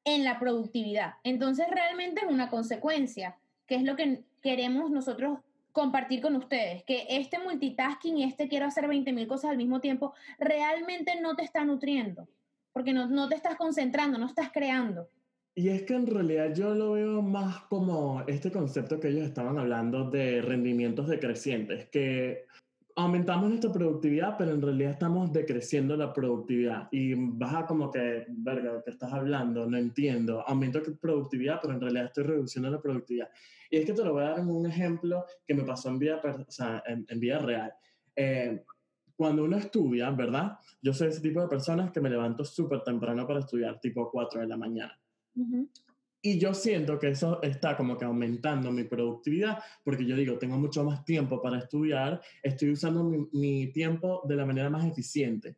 en 0.04 0.26
la 0.26 0.38
productividad. 0.38 1.14
Entonces 1.24 1.66
realmente 1.70 2.26
es 2.26 2.30
una 2.30 2.50
consecuencia, 2.50 3.38
que 3.66 3.76
es 3.76 3.84
lo 3.84 3.96
que 3.96 4.26
queremos 4.42 4.92
nosotros 4.92 5.40
compartir 5.78 6.22
con 6.22 6.36
ustedes, 6.36 6.84
que 6.86 7.06
este 7.08 7.38
multitasking 7.38 8.18
y 8.18 8.24
este 8.24 8.48
quiero 8.48 8.66
hacer 8.66 8.88
20 8.88 9.14
mil 9.14 9.28
cosas 9.28 9.52
al 9.52 9.58
mismo 9.58 9.80
tiempo, 9.80 10.16
realmente 10.40 11.22
no 11.22 11.36
te 11.36 11.44
está 11.44 11.64
nutriendo, 11.64 12.28
porque 12.74 12.94
no, 12.94 13.08
no 13.08 13.30
te 13.30 13.36
estás 13.36 13.58
concentrando, 13.58 14.18
no 14.18 14.26
estás 14.26 14.50
creando. 14.52 15.08
Y 15.54 15.70
es 15.70 15.84
que 15.84 15.94
en 15.94 16.08
realidad 16.08 16.52
yo 16.56 16.74
lo 16.74 16.94
veo 16.94 17.22
más 17.22 17.60
como 17.66 18.24
este 18.26 18.52
concepto 18.52 19.00
que 19.00 19.10
ellos 19.10 19.28
estaban 19.28 19.60
hablando 19.60 20.10
de 20.10 20.42
rendimientos 20.42 21.08
decrecientes, 21.08 21.88
que 21.90 22.48
aumentamos 22.96 23.50
nuestra 23.50 23.72
productividad, 23.72 24.36
pero 24.36 24.56
en 24.56 24.62
realidad 24.64 24.94
estamos 24.94 25.32
decreciendo 25.32 25.96
la 25.96 26.12
productividad. 26.12 26.88
Y 26.92 27.14
baja 27.14 27.68
como 27.68 27.92
que, 27.92 28.26
verga, 28.30 28.82
¿qué 28.84 28.90
estás 28.90 29.14
hablando? 29.14 29.68
No 29.68 29.78
entiendo. 29.78 30.44
Aumento 30.48 30.82
productividad, 31.00 31.60
pero 31.62 31.76
en 31.76 31.82
realidad 31.82 32.06
estoy 32.06 32.24
reduciendo 32.24 32.72
la 32.72 32.82
productividad. 32.82 33.30
Y 33.70 33.78
es 33.78 33.86
que 33.86 33.94
te 33.94 34.04
lo 34.04 34.14
voy 34.14 34.24
a 34.24 34.30
dar 34.30 34.40
en 34.40 34.50
un 34.50 34.66
ejemplo 34.66 35.26
que 35.46 35.54
me 35.54 35.64
pasó 35.64 35.90
en 35.90 36.00
vida, 36.00 36.22
o 36.24 36.52
sea, 36.52 36.84
en, 36.86 37.20
vida 37.20 37.40
real. 37.40 37.74
Eh, 38.16 38.64
cuando 39.16 39.44
uno 39.44 39.58
estudia, 39.58 40.12
¿verdad? 40.12 40.58
Yo 40.82 40.94
soy 40.94 41.08
ese 41.08 41.22
tipo 41.22 41.42
de 41.42 41.48
personas 41.48 41.92
que 41.92 42.00
me 42.00 42.10
levanto 42.10 42.46
súper 42.46 42.82
temprano 42.84 43.26
para 43.26 43.40
estudiar, 43.40 43.80
tipo 43.80 44.10
4 44.12 44.42
de 44.42 44.48
la 44.48 44.58
mañana. 44.58 44.98
Y 46.22 46.40
yo 46.40 46.54
siento 46.54 47.00
que 47.00 47.10
eso 47.10 47.42
está 47.42 47.78
como 47.78 47.98
que 47.98 48.06
aumentando 48.06 48.72
mi 48.72 48.84
productividad, 48.84 49.60
porque 49.84 50.06
yo 50.06 50.16
digo, 50.16 50.38
tengo 50.38 50.58
mucho 50.58 50.84
más 50.84 51.04
tiempo 51.06 51.42
para 51.42 51.60
estudiar, 51.60 52.22
estoy 52.44 52.72
usando 52.72 53.04
mi, 53.04 53.28
mi, 53.34 53.72
tiempo 53.72 54.24
de 54.28 54.36
la 54.36 54.46
manera 54.46 54.70
más 54.70 54.86
eficiente. 54.86 55.58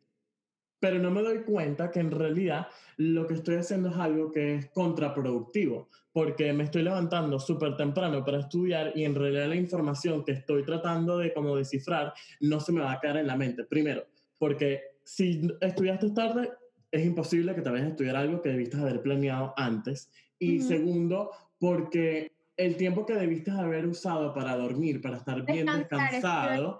Pero 0.80 0.98
no 0.98 1.10
me 1.10 1.22
doy 1.22 1.42
cuenta 1.42 1.90
que 1.90 2.00
en 2.00 2.10
realidad 2.10 2.66
lo 2.96 3.26
que 3.26 3.34
estoy 3.34 3.56
haciendo 3.56 3.90
es 3.90 3.96
algo 3.96 4.30
que 4.30 4.56
es 4.56 4.70
contraproductivo, 4.70 5.88
porque 6.12 6.52
me 6.52 6.64
estoy 6.64 6.82
levantando 6.82 7.38
súper 7.38 7.76
temprano 7.76 8.24
para 8.24 8.40
estudiar 8.40 8.92
y 8.94 9.04
en 9.04 9.14
realidad 9.14 9.48
la 9.48 9.56
información 9.56 10.24
que 10.24 10.32
estoy 10.32 10.64
tratando 10.64 11.18
de 11.18 11.32
como 11.32 11.56
descifrar 11.56 12.12
no 12.40 12.58
se 12.60 12.72
me 12.72 12.80
va 12.80 12.92
a 12.92 13.00
quedar 13.00 13.18
en 13.18 13.26
la 13.26 13.36
mente. 13.36 13.64
Primero, 13.64 14.06
porque 14.38 14.80
si 15.04 15.48
estudiaste 15.60 16.10
tarde, 16.10 16.50
es 16.90 17.04
imposible 17.04 17.54
que 17.54 17.62
te 17.62 17.70
vayas 17.70 17.86
a 17.86 17.90
estudiar 17.90 18.16
algo 18.16 18.42
que 18.42 18.48
debiste 18.48 18.76
haber 18.76 19.00
planeado 19.02 19.54
antes 19.56 20.10
y 20.38 20.60
segundo, 20.60 21.30
porque 21.58 22.32
el 22.60 22.76
tiempo 22.76 23.06
que 23.06 23.14
debiste 23.14 23.50
haber 23.50 23.86
usado 23.86 24.34
para 24.34 24.54
dormir, 24.54 25.00
para 25.00 25.16
estar 25.16 25.44
bien 25.46 25.66
descansado, 25.66 26.78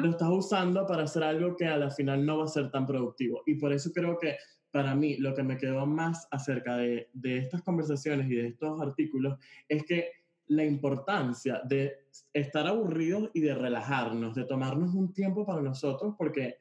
lo 0.00 0.10
estás 0.10 0.30
usando 0.30 0.86
para 0.86 1.02
hacer 1.02 1.22
algo 1.22 1.54
que 1.54 1.66
a 1.66 1.76
la 1.76 1.90
final 1.90 2.24
no 2.24 2.38
va 2.38 2.44
a 2.44 2.48
ser 2.48 2.70
tan 2.70 2.86
productivo. 2.86 3.42
Y 3.44 3.56
por 3.56 3.74
eso 3.74 3.92
creo 3.92 4.18
que 4.18 4.36
para 4.70 4.94
mí 4.94 5.18
lo 5.18 5.34
que 5.34 5.42
me 5.42 5.58
quedó 5.58 5.84
más 5.84 6.26
acerca 6.30 6.78
de, 6.78 7.10
de 7.12 7.38
estas 7.38 7.62
conversaciones 7.62 8.30
y 8.30 8.36
de 8.36 8.46
estos 8.48 8.80
artículos 8.80 9.38
es 9.68 9.84
que 9.84 10.12
la 10.46 10.64
importancia 10.64 11.60
de 11.62 12.06
estar 12.32 12.66
aburridos 12.66 13.30
y 13.34 13.40
de 13.40 13.54
relajarnos, 13.54 14.34
de 14.34 14.44
tomarnos 14.44 14.94
un 14.94 15.12
tiempo 15.12 15.44
para 15.44 15.60
nosotros, 15.60 16.14
porque 16.16 16.56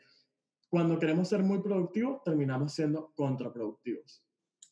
cuando 0.67 0.99
queremos 0.99 1.29
ser 1.29 1.41
muy 1.41 1.61
productivos, 1.61 2.21
terminamos 2.21 2.73
siendo 2.73 3.13
contraproductivos. 3.15 4.21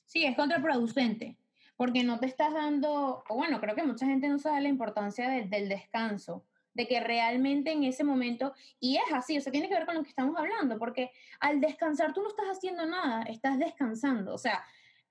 Sí, 0.06 0.26
es 0.26 0.36
contraproducente 0.36 1.38
porque 1.78 2.04
no 2.04 2.20
te 2.20 2.26
estás 2.26 2.54
dando, 2.54 3.24
o 3.28 3.36
bueno, 3.36 3.60
creo 3.60 3.76
que 3.76 3.84
mucha 3.84 4.06
gente 4.06 4.28
no 4.28 4.40
sabe 4.40 4.62
la 4.62 4.70
importancia 4.70 5.30
del 5.30 5.70
descanso, 5.70 6.44
de 6.74 6.88
que 6.88 7.00
realmente 7.00 7.72
en 7.72 7.84
ese 7.84 8.04
momento, 8.04 8.54
y 8.80 8.98
es 8.98 9.14
así, 9.14 9.38
o 9.38 9.42
sea, 9.42 9.52
tiene 9.52 9.70
que 9.70 9.76
ver 9.76 9.86
con 9.86 9.96
lo 9.96 10.04
que 10.04 10.10
estamos 10.10 10.38
hablando, 10.38 10.78
porque 10.78 11.12
al 11.40 11.62
descansar 11.62 12.14
tú 12.14 12.22
no 12.22 12.30
estás 12.30 12.48
haciendo 12.48 12.86
nada, 12.86 13.24
estás 13.24 13.58
descansando, 13.58 14.34
o 14.34 14.38
sea, 14.38 14.64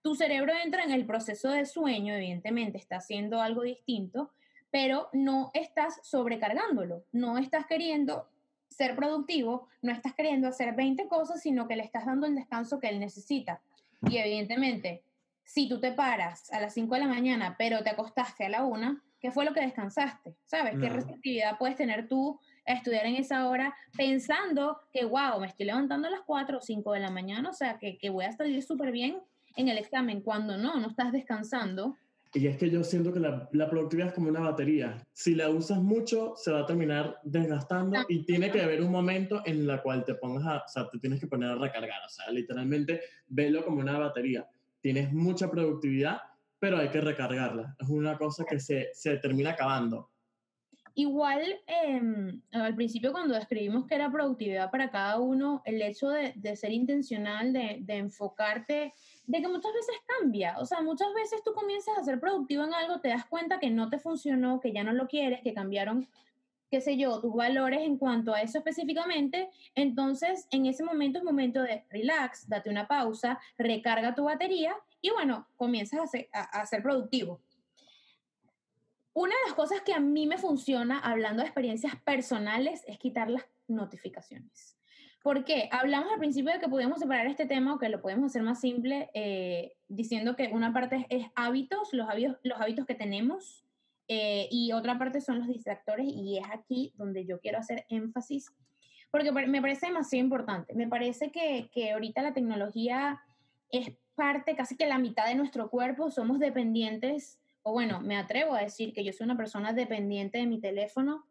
tu 0.02 0.14
cerebro 0.14 0.52
entra 0.62 0.84
en 0.84 0.90
el 0.90 1.06
proceso 1.06 1.48
de 1.50 1.64
sueño, 1.64 2.14
evidentemente 2.14 2.76
está 2.76 2.96
haciendo 2.96 3.40
algo 3.40 3.62
distinto, 3.62 4.30
pero 4.70 5.08
no 5.12 5.50
estás 5.54 6.00
sobrecargándolo, 6.02 7.04
no 7.12 7.38
estás 7.38 7.64
queriendo 7.66 8.28
ser 8.68 8.96
productivo, 8.96 9.68
no 9.80 9.92
estás 9.92 10.14
queriendo 10.14 10.48
hacer 10.48 10.74
20 10.74 11.08
cosas, 11.08 11.40
sino 11.40 11.66
que 11.66 11.76
le 11.76 11.84
estás 11.84 12.04
dando 12.04 12.26
el 12.26 12.34
descanso 12.34 12.80
que 12.80 12.88
él 12.88 13.00
necesita. 13.00 13.62
Y 14.10 14.18
evidentemente, 14.18 15.02
si 15.44 15.68
tú 15.68 15.78
te 15.78 15.92
paras 15.92 16.50
a 16.52 16.60
las 16.60 16.74
5 16.74 16.94
de 16.94 17.00
la 17.00 17.06
mañana, 17.06 17.54
pero 17.58 17.82
te 17.82 17.90
acostaste 17.90 18.46
a 18.46 18.48
la 18.48 18.64
1, 18.64 19.00
¿qué 19.20 19.30
fue 19.30 19.44
lo 19.44 19.52
que 19.52 19.60
descansaste? 19.60 20.36
¿Sabes? 20.44 20.76
¿Qué 20.80 20.88
receptividad 20.88 21.58
puedes 21.58 21.76
tener 21.76 22.08
tú 22.08 22.38
a 22.66 22.72
estudiar 22.72 23.06
en 23.06 23.16
esa 23.16 23.48
hora 23.48 23.74
pensando 23.96 24.78
que, 24.90 25.04
wow, 25.04 25.38
me 25.40 25.46
estoy 25.46 25.66
levantando 25.66 26.08
a 26.08 26.10
las 26.10 26.22
4 26.22 26.58
o 26.58 26.60
5 26.60 26.92
de 26.92 27.00
la 27.00 27.10
mañana, 27.10 27.50
o 27.50 27.52
sea, 27.52 27.78
que, 27.78 27.98
que 27.98 28.10
voy 28.10 28.24
a 28.24 28.32
salir 28.32 28.62
súper 28.62 28.90
bien 28.90 29.18
en 29.56 29.68
el 29.68 29.78
examen, 29.78 30.20
cuando 30.20 30.56
no, 30.56 30.80
no 30.80 30.88
estás 30.88 31.12
descansando. 31.12 31.96
Y 32.32 32.48
es 32.48 32.56
que 32.56 32.68
yo 32.68 32.82
siento 32.82 33.12
que 33.12 33.20
la, 33.20 33.48
la, 33.52 33.70
productividad 33.70 34.08
es 34.08 34.14
como 34.14 34.28
una 34.28 34.40
batería. 34.40 35.00
Si 35.12 35.36
la 35.36 35.50
usas 35.50 35.80
mucho, 35.80 36.34
se 36.36 36.50
va 36.50 36.60
a 36.60 36.66
terminar 36.66 37.20
desgastando 37.22 38.00
y 38.08 38.24
tiene 38.24 38.50
que 38.50 38.60
haber 38.60 38.82
un 38.82 38.90
momento 38.90 39.40
en 39.46 39.70
el 39.70 39.80
cual 39.82 40.04
te 40.04 40.16
pongas 40.16 40.44
a, 40.44 40.56
o 40.56 40.68
sea, 40.68 40.90
te 40.90 40.98
tienes 40.98 41.20
que 41.20 41.28
poner 41.28 41.50
a 41.50 41.54
recargar. 41.54 42.02
O 42.04 42.08
sea, 42.08 42.28
literalmente, 42.32 43.02
velo 43.28 43.64
como 43.64 43.78
una 43.78 43.96
batería 43.98 44.48
tienes 44.84 45.14
mucha 45.14 45.50
productividad, 45.50 46.18
pero 46.58 46.76
hay 46.76 46.90
que 46.90 47.00
recargarla. 47.00 47.74
Es 47.80 47.88
una 47.88 48.18
cosa 48.18 48.44
que 48.44 48.60
se, 48.60 48.90
se 48.92 49.16
termina 49.16 49.52
acabando. 49.52 50.10
Igual, 50.94 51.40
eh, 51.66 52.38
al 52.52 52.74
principio 52.74 53.10
cuando 53.10 53.34
describimos 53.34 53.86
que 53.86 53.94
era 53.94 54.12
productividad 54.12 54.70
para 54.70 54.90
cada 54.90 55.18
uno, 55.20 55.62
el 55.64 55.80
hecho 55.80 56.10
de, 56.10 56.34
de 56.36 56.54
ser 56.54 56.70
intencional, 56.70 57.54
de, 57.54 57.78
de, 57.80 57.96
enfocarte, 57.96 58.92
de 59.26 59.40
que 59.40 59.48
muchas 59.48 59.72
veces 59.72 59.96
cambia. 60.06 60.58
O 60.58 60.66
sea, 60.66 60.82
muchas 60.82 61.08
veces 61.14 61.42
tú 61.42 61.54
comienzas 61.54 61.96
a 61.96 62.04
ser 62.04 62.20
productivo 62.20 62.62
en 62.64 62.74
algo, 62.74 63.00
te 63.00 63.08
das 63.08 63.24
cuenta 63.24 63.58
que 63.58 63.70
no 63.70 63.88
te 63.88 63.98
funcionó, 63.98 64.60
que 64.60 64.74
ya 64.74 64.84
no 64.84 64.92
lo 64.92 65.08
quieres, 65.08 65.40
que 65.40 65.54
cambiaron 65.54 66.06
qué 66.70 66.80
sé 66.80 66.96
yo, 66.96 67.20
tus 67.20 67.34
valores 67.34 67.82
en 67.82 67.98
cuanto 67.98 68.34
a 68.34 68.40
eso 68.42 68.58
específicamente, 68.58 69.50
entonces 69.74 70.46
en 70.50 70.66
ese 70.66 70.82
momento 70.82 71.18
es 71.18 71.24
momento 71.24 71.62
de 71.62 71.84
relax, 71.90 72.48
date 72.48 72.70
una 72.70 72.88
pausa, 72.88 73.38
recarga 73.58 74.14
tu 74.14 74.24
batería 74.24 74.74
y 75.00 75.10
bueno, 75.10 75.46
comienzas 75.56 76.00
a 76.00 76.06
ser, 76.06 76.28
a, 76.32 76.64
ser 76.66 76.82
productivo. 76.82 77.40
Una 79.12 79.34
de 79.34 79.46
las 79.46 79.54
cosas 79.54 79.82
que 79.82 79.92
a 79.94 80.00
mí 80.00 80.26
me 80.26 80.38
funciona, 80.38 80.98
hablando 80.98 81.42
de 81.42 81.48
experiencias 81.48 81.94
personales, 82.02 82.82
es 82.88 82.98
quitar 82.98 83.30
las 83.30 83.44
notificaciones. 83.68 84.76
¿Por 85.22 85.44
qué? 85.44 85.68
Hablamos 85.72 86.12
al 86.12 86.18
principio 86.18 86.52
de 86.52 86.58
que 86.58 86.68
podemos 86.68 86.98
separar 86.98 87.26
este 87.26 87.46
tema 87.46 87.74
o 87.74 87.78
que 87.78 87.88
lo 87.88 88.02
podemos 88.02 88.26
hacer 88.26 88.42
más 88.42 88.60
simple, 88.60 89.10
eh, 89.14 89.76
diciendo 89.88 90.36
que 90.36 90.48
una 90.48 90.72
parte 90.72 91.06
es 91.08 91.28
hábitos, 91.34 91.92
los 91.92 92.08
hábitos, 92.10 92.36
los 92.42 92.60
hábitos 92.60 92.84
que 92.84 92.94
tenemos, 92.94 93.64
eh, 94.08 94.48
y 94.50 94.72
otra 94.72 94.98
parte 94.98 95.20
son 95.20 95.38
los 95.38 95.48
distractores 95.48 96.06
y 96.06 96.38
es 96.38 96.44
aquí 96.50 96.92
donde 96.96 97.24
yo 97.24 97.40
quiero 97.40 97.58
hacer 97.58 97.86
énfasis 97.88 98.52
porque 99.14 99.30
me 99.30 99.60
parece 99.60 99.86
demasiado 99.86 100.24
importante. 100.24 100.74
Me 100.74 100.88
parece 100.88 101.30
que, 101.30 101.70
que 101.72 101.92
ahorita 101.92 102.20
la 102.20 102.34
tecnología 102.34 103.20
es 103.70 103.92
parte, 104.16 104.56
casi 104.56 104.76
que 104.76 104.88
la 104.88 104.98
mitad 104.98 105.26
de 105.26 105.36
nuestro 105.36 105.70
cuerpo, 105.70 106.10
somos 106.10 106.40
dependientes, 106.40 107.38
o 107.62 107.70
bueno, 107.70 108.00
me 108.00 108.16
atrevo 108.16 108.54
a 108.54 108.62
decir 108.62 108.92
que 108.92 109.04
yo 109.04 109.12
soy 109.12 109.26
una 109.26 109.36
persona 109.36 109.72
dependiente 109.72 110.38
de 110.38 110.46
mi 110.46 110.60
teléfono. 110.60 111.24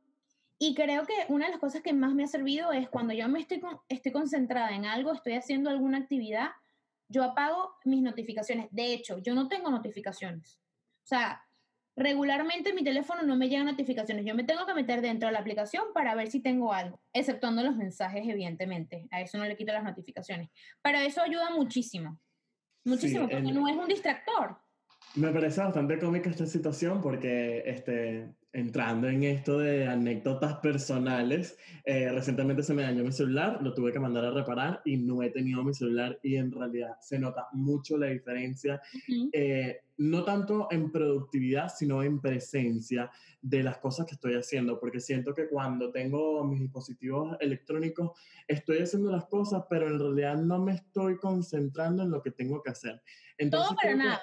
Y 0.58 0.76
creo 0.76 1.06
que 1.06 1.14
una 1.28 1.48
de 1.48 1.52
las 1.52 1.60
cosas 1.60 1.82
que 1.82 1.92
más 1.92 2.14
me 2.14 2.24
ha 2.24 2.28
servido 2.28 2.72
es 2.72 2.88
cuando 2.88 3.14
yo 3.14 3.28
me 3.28 3.42
estoy, 3.42 3.62
estoy 3.90 4.14
concentrada 4.14 4.74
en 4.74 4.86
algo, 4.86 5.12
estoy 5.12 5.34
haciendo 5.34 5.70
alguna 5.70 5.98
actividad, 5.98 6.52
yo 7.10 7.22
apago 7.22 7.74
mis 7.84 8.02
notificaciones. 8.02 8.70
De 8.72 8.94
hecho, 8.94 9.18
yo 9.18 9.36
no 9.36 9.50
tengo 9.50 9.70
notificaciones. 9.70 10.58
O 11.04 11.08
sea, 11.08 11.44
Regularmente 11.96 12.74
mi 12.74 12.84
teléfono 12.84 13.22
no 13.22 13.36
me 13.36 13.50
llegan 13.50 13.68
notificaciones. 13.68 14.26
Yo 14.26 14.34
me 14.34 14.44
tengo 14.44 14.66
que 14.66 14.74
meter 14.74 15.02
dentro 15.02 15.28
de 15.28 15.34
la 15.34 15.40
aplicación 15.40 15.86
para 15.94 16.16
ver 16.16 16.30
si 16.32 16.42
tengo 16.42 16.74
algo, 16.74 17.00
exceptuando 17.14 17.62
los 17.62 17.76
mensajes, 17.76 18.28
evidentemente. 18.28 19.08
A 19.12 19.22
eso 19.22 19.38
no 19.38 19.46
le 19.46 19.56
quito 19.56 19.74
las 19.74 19.84
notificaciones. 19.84 20.50
Pero 20.82 20.98
eso 20.98 21.22
ayuda 21.22 21.52
muchísimo. 21.52 22.20
Muchísimo, 22.86 23.30
porque 23.30 23.52
no 23.52 23.68
es 23.68 23.76
un 23.76 23.88
distractor. 23.88 24.58
Me 25.16 25.32
parece 25.32 25.62
bastante 25.62 26.00
cómica 26.00 26.30
esta 26.30 26.48
situación 26.48 27.02
porque 27.02 27.64
este, 27.66 28.34
entrando 28.54 29.10
en 29.10 29.24
esto 29.24 29.58
de 29.58 29.88
anécdotas 29.88 30.58
personales, 30.58 31.58
eh, 31.84 32.12
recientemente 32.12 32.62
se 32.62 32.76
me 32.76 32.84
dañó 32.84 33.04
mi 33.04 33.12
celular, 33.12 33.60
lo 33.62 33.74
tuve 33.74 33.92
que 33.92 34.00
mandar 34.00 34.26
a 34.26 34.32
reparar 34.32 34.82
y 34.86 34.98
no 34.98 35.24
he 35.24 35.32
tenido 35.32 35.64
mi 35.64 35.74
celular 35.74 36.20
y 36.22 36.36
en 36.36 36.52
realidad 36.52 36.96
se 37.02 37.18
nota 37.18 37.48
mucho 37.52 37.98
la 37.98 38.08
diferencia, 38.08 38.80
eh, 39.32 39.82
no 39.98 40.24
tanto 40.24 40.68
en 40.70 40.92
productividad, 40.92 41.74
sino 41.76 42.04
en 42.04 42.22
presencia 42.22 43.10
de 43.42 43.64
las 43.64 43.80
cosas 43.80 44.06
que 44.06 44.14
estoy 44.16 44.36
haciendo, 44.36 44.80
porque 44.80 45.00
siento 45.00 45.34
que 45.34 45.50
cuando 45.50 45.92
tengo 45.92 46.44
mis 46.44 46.62
dispositivos 46.62 47.36
electrónicos 47.40 48.12
estoy 48.48 48.80
haciendo 48.80 49.12
las 49.12 49.26
cosas, 49.26 49.64
pero 49.68 49.88
en 49.88 50.00
realidad 50.00 50.38
no 50.38 50.60
me 50.60 50.76
estoy 50.76 51.18
concentrando 51.18 52.04
en 52.04 52.12
lo 52.12 52.22
que 52.22 52.32
tengo 52.32 52.62
que 52.62 52.70
hacer. 52.70 53.02
Entonces, 53.38 53.70
Todo 53.70 53.78
pero 53.82 53.98
nada. 53.98 54.22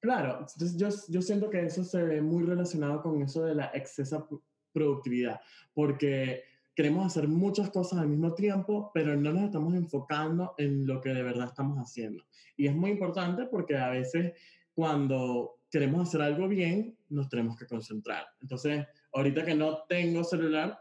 Claro, 0.00 0.46
yo, 0.76 0.88
yo 1.08 1.22
siento 1.22 1.50
que 1.50 1.64
eso 1.64 1.82
se 1.82 2.02
ve 2.02 2.22
muy 2.22 2.44
relacionado 2.44 3.02
con 3.02 3.20
eso 3.20 3.44
de 3.44 3.54
la 3.54 3.66
excesa 3.74 4.26
productividad, 4.72 5.40
porque 5.74 6.44
queremos 6.78 7.06
hacer 7.06 7.26
muchas 7.26 7.70
cosas 7.70 7.98
al 7.98 8.08
mismo 8.08 8.34
tiempo, 8.34 8.92
pero 8.94 9.16
no 9.16 9.32
nos 9.32 9.42
estamos 9.42 9.74
enfocando 9.74 10.54
en 10.58 10.86
lo 10.86 11.00
que 11.00 11.08
de 11.08 11.24
verdad 11.24 11.48
estamos 11.48 11.76
haciendo. 11.78 12.24
Y 12.56 12.68
es 12.68 12.74
muy 12.76 12.90
importante 12.90 13.46
porque 13.46 13.76
a 13.76 13.90
veces 13.90 14.34
cuando 14.72 15.58
queremos 15.70 16.08
hacer 16.08 16.22
algo 16.22 16.46
bien, 16.46 16.96
nos 17.08 17.28
tenemos 17.28 17.56
que 17.56 17.66
concentrar. 17.66 18.24
Entonces, 18.40 18.86
ahorita 19.12 19.44
que 19.44 19.56
no 19.56 19.78
tengo 19.88 20.22
celular, 20.22 20.78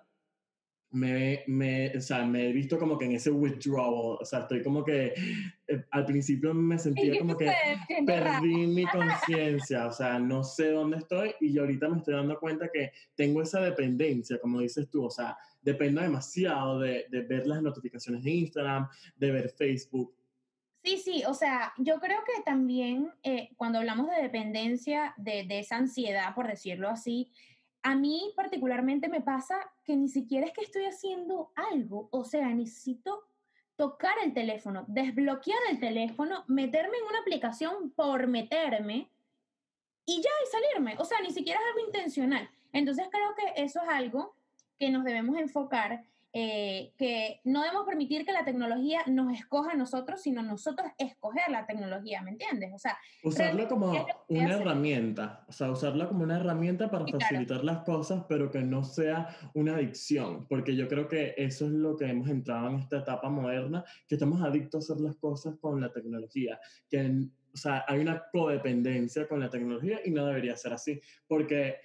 me, 0.92 1.44
me, 1.48 1.98
o 1.98 2.02
sea, 2.02 2.26
me 2.26 2.50
he 2.50 2.54
visto 2.54 2.80
como 2.80 2.98
que 2.98 3.06
en 3.06 3.14
ese 3.14 3.30
withdrawal, 3.30 4.18
o 4.22 4.26
sea, 4.26 4.40
estoy 4.40 4.64
como 4.64 4.84
que 4.84 5.14
eh, 5.68 5.84
al 5.92 6.06
principio 6.06 6.54
me 6.54 6.80
sentía 6.80 7.20
como 7.20 7.36
que 7.36 7.52
perdí 8.06 8.68
mi 8.68 8.86
conciencia, 8.92 9.88
o 9.88 9.92
sea, 9.92 10.18
no 10.18 10.44
sé 10.44 10.72
dónde 10.72 10.98
estoy 10.98 11.34
y 11.42 11.58
ahorita 11.58 11.90
me 11.90 11.98
estoy 11.98 12.14
dando 12.14 12.40
cuenta 12.40 12.70
que 12.74 12.92
tengo 13.16 13.42
esa 13.42 13.60
dependencia, 13.60 14.40
como 14.40 14.62
dices 14.62 14.90
tú, 14.90 15.06
o 15.06 15.12
sea, 15.12 15.38
dependo 15.62 16.02
demasiado 16.02 16.80
de, 16.80 17.06
de 17.10 17.22
ver 17.22 17.46
las 17.48 17.62
notificaciones 17.62 18.24
de 18.24 18.32
Instagram, 18.32 18.88
de 19.18 19.32
ver 19.32 19.50
Facebook. 19.50 20.16
Sí, 20.84 20.98
sí, 20.98 21.24
o 21.28 21.34
sea, 21.34 21.74
yo 21.80 22.00
creo 22.00 22.20
que 22.26 22.42
también 22.44 23.12
eh, 23.24 23.50
cuando 23.58 23.80
hablamos 23.80 24.08
de 24.10 24.22
dependencia, 24.22 25.14
de, 25.18 25.44
de 25.46 25.60
esa 25.60 25.76
ansiedad, 25.76 26.34
por 26.34 26.48
decirlo 26.48 26.88
así, 26.88 27.30
a 27.88 27.96
mí 27.96 28.34
particularmente 28.36 29.08
me 29.08 29.22
pasa 29.22 29.56
que 29.86 29.96
ni 29.96 30.10
siquiera 30.10 30.46
es 30.46 30.52
que 30.52 30.60
estoy 30.60 30.84
haciendo 30.84 31.54
algo, 31.56 32.10
o 32.12 32.26
sea, 32.26 32.50
necesito 32.50 33.24
tocar 33.78 34.14
el 34.26 34.34
teléfono, 34.34 34.84
desbloquear 34.90 35.60
el 35.72 35.80
teléfono, 35.80 36.44
meterme 36.48 36.98
en 36.98 37.06
una 37.06 37.20
aplicación 37.20 37.92
por 37.92 38.28
meterme 38.28 39.10
y 40.06 40.18
ya 40.18 40.30
y 40.44 40.52
salirme, 40.52 40.98
o 41.00 41.06
sea, 41.06 41.22
ni 41.22 41.32
siquiera 41.32 41.62
es 41.62 41.66
algo 41.66 41.88
intencional. 41.88 42.50
Entonces 42.74 43.08
creo 43.10 43.34
que 43.36 43.64
eso 43.64 43.82
es 43.82 43.88
algo 43.88 44.36
que 44.78 44.90
nos 44.90 45.06
debemos 45.06 45.38
enfocar 45.38 46.04
eh, 46.40 46.94
que 47.00 47.42
no 47.46 47.64
debemos 47.64 47.88
permitir 47.88 48.24
que 48.24 48.32
la 48.32 48.46
tecnología 48.46 49.02
nos 49.08 49.34
escoja 49.34 49.72
a 49.72 49.76
nosotros, 49.76 50.22
sino 50.22 50.44
nosotros 50.44 50.92
escoger 51.00 51.50
la 51.50 51.66
tecnología, 51.66 52.22
¿me 52.22 52.30
entiendes? 52.30 52.70
O 52.76 52.78
sea, 52.78 52.96
usarla 53.24 53.68
como 53.68 53.92
una 54.28 54.54
herramienta, 54.54 55.44
o 55.48 55.52
sea, 55.52 55.72
usarla 55.72 56.08
como 56.08 56.22
una 56.22 56.38
herramienta 56.38 56.92
para 56.92 57.08
facilitar 57.08 57.64
las 57.64 57.80
cosas, 57.80 58.26
pero 58.30 58.52
que 58.52 58.62
no 58.62 58.84
sea 58.84 59.36
una 59.56 59.78
adicción, 59.78 60.46
porque 60.48 60.76
yo 60.76 60.88
creo 60.88 61.08
que 61.08 61.34
eso 61.38 61.66
es 61.66 61.72
lo 61.72 61.98
que 61.98 62.06
hemos 62.06 62.30
entrado 62.30 62.70
en 62.70 62.76
esta 62.76 63.00
etapa 63.00 63.30
moderna, 63.30 63.84
que 64.08 64.14
estamos 64.14 64.40
adictos 64.44 64.92
a 64.92 64.94
hacer 64.94 65.04
las 65.04 65.16
cosas 65.16 65.56
con 65.60 65.82
la 65.82 65.92
tecnología, 65.92 66.60
que 66.88 67.26
o 67.52 67.58
sea, 67.58 67.84
hay 67.88 68.00
una 68.00 68.26
codependencia 68.32 69.28
con 69.28 69.40
la 69.40 69.50
tecnología 69.50 70.02
y 70.06 70.12
no 70.12 70.24
debería 70.28 70.56
ser 70.56 70.74
así, 70.74 71.02
porque 71.28 71.78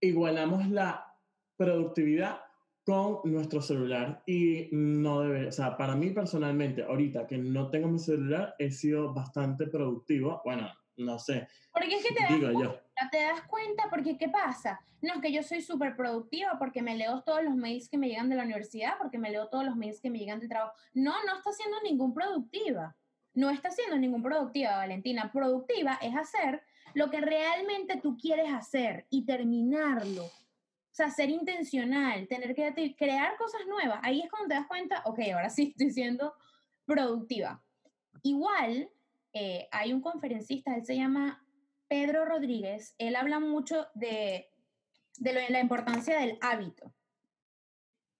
igualamos 0.00 0.68
la 0.68 1.14
productividad 1.56 2.40
con 2.84 3.20
nuestro 3.24 3.62
celular 3.62 4.22
y 4.26 4.68
no 4.72 5.20
debe, 5.20 5.48
o 5.48 5.52
sea, 5.52 5.76
para 5.76 5.96
mí 5.96 6.10
personalmente, 6.10 6.82
ahorita 6.82 7.26
que 7.26 7.38
no 7.38 7.70
tengo 7.70 7.88
mi 7.88 7.98
celular, 7.98 8.54
he 8.58 8.70
sido 8.70 9.14
bastante 9.14 9.66
productivo. 9.66 10.42
Bueno, 10.44 10.70
no 10.98 11.18
sé. 11.18 11.48
Porque 11.72 11.96
es 11.96 12.04
que 12.04 12.14
te 12.14 12.22
das, 12.22 12.52
cuenta, 12.52 12.80
te 13.10 13.22
das 13.22 13.42
cuenta, 13.48 13.84
porque 13.90 14.18
¿qué 14.18 14.28
pasa? 14.28 14.80
No 15.00 15.14
es 15.14 15.20
que 15.20 15.32
yo 15.32 15.42
soy 15.42 15.60
súper 15.62 15.96
productiva 15.96 16.56
porque 16.58 16.82
me 16.82 16.96
leo 16.96 17.22
todos 17.22 17.42
los 17.42 17.56
mails 17.56 17.88
que 17.88 17.98
me 17.98 18.08
llegan 18.08 18.28
de 18.28 18.36
la 18.36 18.44
universidad, 18.44 18.92
porque 18.98 19.18
me 19.18 19.30
leo 19.30 19.48
todos 19.48 19.64
los 19.64 19.76
mails 19.76 20.00
que 20.00 20.10
me 20.10 20.18
llegan 20.18 20.40
del 20.40 20.48
trabajo. 20.48 20.74
No, 20.92 21.12
no 21.26 21.36
está 21.36 21.52
siendo 21.52 21.80
ningún 21.82 22.12
productiva. 22.14 22.96
No 23.32 23.50
está 23.50 23.70
siendo 23.70 23.96
ningún 23.96 24.22
productiva, 24.22 24.76
Valentina. 24.76 25.30
Productiva 25.32 25.98
es 26.00 26.14
hacer 26.14 26.62
lo 26.94 27.10
que 27.10 27.20
realmente 27.20 27.98
tú 28.00 28.16
quieres 28.16 28.52
hacer 28.52 29.06
y 29.10 29.24
terminarlo 29.24 30.30
o 30.94 30.96
sea, 30.96 31.10
ser 31.10 31.28
intencional, 31.28 32.28
tener 32.28 32.54
que 32.54 32.94
crear 32.96 33.36
cosas 33.36 33.62
nuevas. 33.66 33.98
Ahí 34.04 34.20
es 34.20 34.30
cuando 34.30 34.46
te 34.46 34.54
das 34.54 34.68
cuenta, 34.68 35.02
ok, 35.06 35.18
ahora 35.34 35.50
sí 35.50 35.74
estoy 35.76 35.90
siendo 35.90 36.34
productiva. 36.84 37.64
Igual, 38.22 38.88
eh, 39.32 39.66
hay 39.72 39.92
un 39.92 40.00
conferencista, 40.00 40.72
él 40.76 40.86
se 40.86 40.94
llama 40.94 41.44
Pedro 41.88 42.24
Rodríguez, 42.24 42.94
él 42.98 43.16
habla 43.16 43.40
mucho 43.40 43.88
de, 43.94 44.48
de 45.18 45.50
la 45.50 45.58
importancia 45.58 46.16
del 46.20 46.38
hábito. 46.40 46.94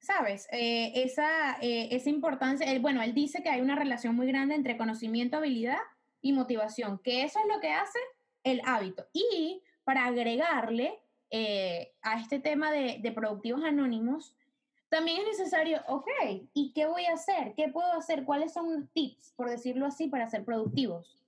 ¿Sabes? 0.00 0.48
Eh, 0.50 0.94
esa, 0.96 1.56
eh, 1.60 1.90
esa 1.92 2.10
importancia, 2.10 2.68
él, 2.72 2.80
bueno, 2.80 3.02
él 3.02 3.14
dice 3.14 3.44
que 3.44 3.50
hay 3.50 3.60
una 3.60 3.76
relación 3.76 4.16
muy 4.16 4.26
grande 4.26 4.56
entre 4.56 4.76
conocimiento, 4.76 5.36
habilidad 5.36 5.78
y 6.20 6.32
motivación, 6.32 6.98
que 7.04 7.22
eso 7.22 7.38
es 7.38 7.46
lo 7.54 7.60
que 7.60 7.70
hace 7.70 8.00
el 8.42 8.60
hábito. 8.64 9.06
Y 9.12 9.62
para 9.84 10.06
agregarle, 10.06 11.03
eh, 11.36 11.92
a 12.00 12.20
este 12.20 12.38
tema 12.38 12.70
de, 12.70 13.00
de, 13.02 13.10
productivos 13.10 13.64
anónimos, 13.64 14.36
también 14.88 15.18
es 15.22 15.36
necesario, 15.36 15.82
ok, 15.88 16.06
¿y 16.52 16.72
qué 16.72 16.86
voy 16.86 17.06
a 17.06 17.14
hacer? 17.14 17.54
¿Qué 17.56 17.70
puedo 17.70 17.92
hacer? 17.92 18.22
¿Cuáles 18.22 18.52
son 18.52 18.86
tips, 18.92 19.32
por 19.32 19.50
decirlo 19.50 19.84
así, 19.84 20.06
para 20.06 20.30
ser 20.30 20.44
productivos? 20.44 21.20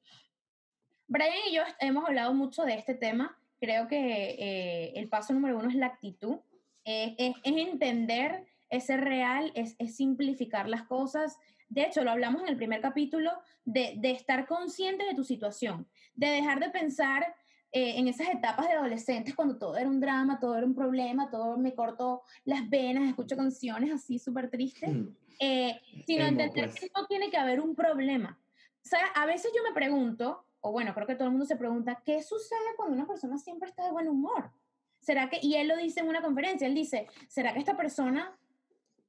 Brian 1.08 1.48
y 1.50 1.54
yo 1.54 1.62
hemos 1.80 2.06
hablado 2.06 2.32
mucho 2.34 2.62
de 2.62 2.74
este 2.74 2.94
tema. 2.94 3.36
Creo 3.58 3.88
que 3.88 4.36
eh, 4.38 4.92
el 4.94 5.08
paso 5.08 5.32
número 5.32 5.58
uno 5.58 5.70
es 5.70 5.74
la 5.74 5.86
actitud, 5.86 6.36
es, 6.84 7.14
es, 7.18 7.34
entender, 7.42 8.46
es 8.70 8.86
ser 8.86 9.00
real, 9.00 9.50
es, 9.56 9.74
es, 9.80 9.96
simplificar 9.96 10.68
las 10.68 10.84
cosas. 10.84 11.36
De 11.68 11.82
hecho, 11.82 12.04
lo 12.04 12.12
hablamos 12.12 12.42
en 12.42 12.48
el 12.48 12.56
primer 12.56 12.80
capítulo 12.80 13.32
de, 13.64 13.94
de 13.96 14.12
estar 14.12 14.46
consciente 14.46 15.04
de 15.04 15.14
tu 15.14 15.24
situación, 15.24 15.88
de 16.14 16.28
dejar 16.28 16.60
de 16.60 16.70
pensar 16.70 17.34
eh, 17.72 17.98
en 17.98 18.08
esas 18.08 18.28
etapas 18.28 18.68
de 18.68 18.74
adolescentes, 18.74 19.34
cuando 19.34 19.58
todo 19.58 19.76
era 19.76 19.88
un 19.88 20.00
drama, 20.00 20.38
todo 20.40 20.56
era 20.56 20.66
un 20.66 20.74
problema, 20.74 21.30
todo 21.30 21.58
me 21.58 21.74
cortó 21.74 22.22
las 22.44 22.68
venas, 22.70 23.08
escucho 23.08 23.36
canciones 23.36 23.92
así 23.92 24.18
súper 24.18 24.50
tristes, 24.50 24.94
mm. 24.94 25.08
eh, 25.40 25.80
sino 26.06 26.24
entender 26.24 26.70
pues. 26.70 26.80
que 26.80 26.90
no 26.94 27.06
tiene 27.06 27.30
que 27.30 27.36
haber 27.36 27.60
un 27.60 27.74
problema. 27.74 28.38
O 28.84 28.88
sea, 28.88 29.06
a 29.14 29.26
veces 29.26 29.50
yo 29.54 29.62
me 29.62 29.74
pregunto, 29.74 30.46
o 30.60 30.72
bueno, 30.72 30.94
creo 30.94 31.06
que 31.06 31.16
todo 31.16 31.24
el 31.24 31.32
mundo 31.32 31.46
se 31.46 31.56
pregunta, 31.56 32.02
¿qué 32.04 32.22
sucede 32.22 32.76
cuando 32.76 32.94
una 32.94 33.06
persona 33.06 33.36
siempre 33.36 33.68
está 33.68 33.84
de 33.84 33.92
buen 33.92 34.08
humor? 34.08 34.52
¿Será 35.00 35.28
que, 35.28 35.38
y 35.42 35.54
él 35.56 35.68
lo 35.68 35.76
dice 35.76 36.00
en 36.00 36.08
una 36.08 36.22
conferencia, 36.22 36.66
él 36.66 36.74
dice, 36.74 37.08
¿será 37.28 37.52
que 37.52 37.58
a 37.58 37.60
esta 37.60 37.76
persona 37.76 38.36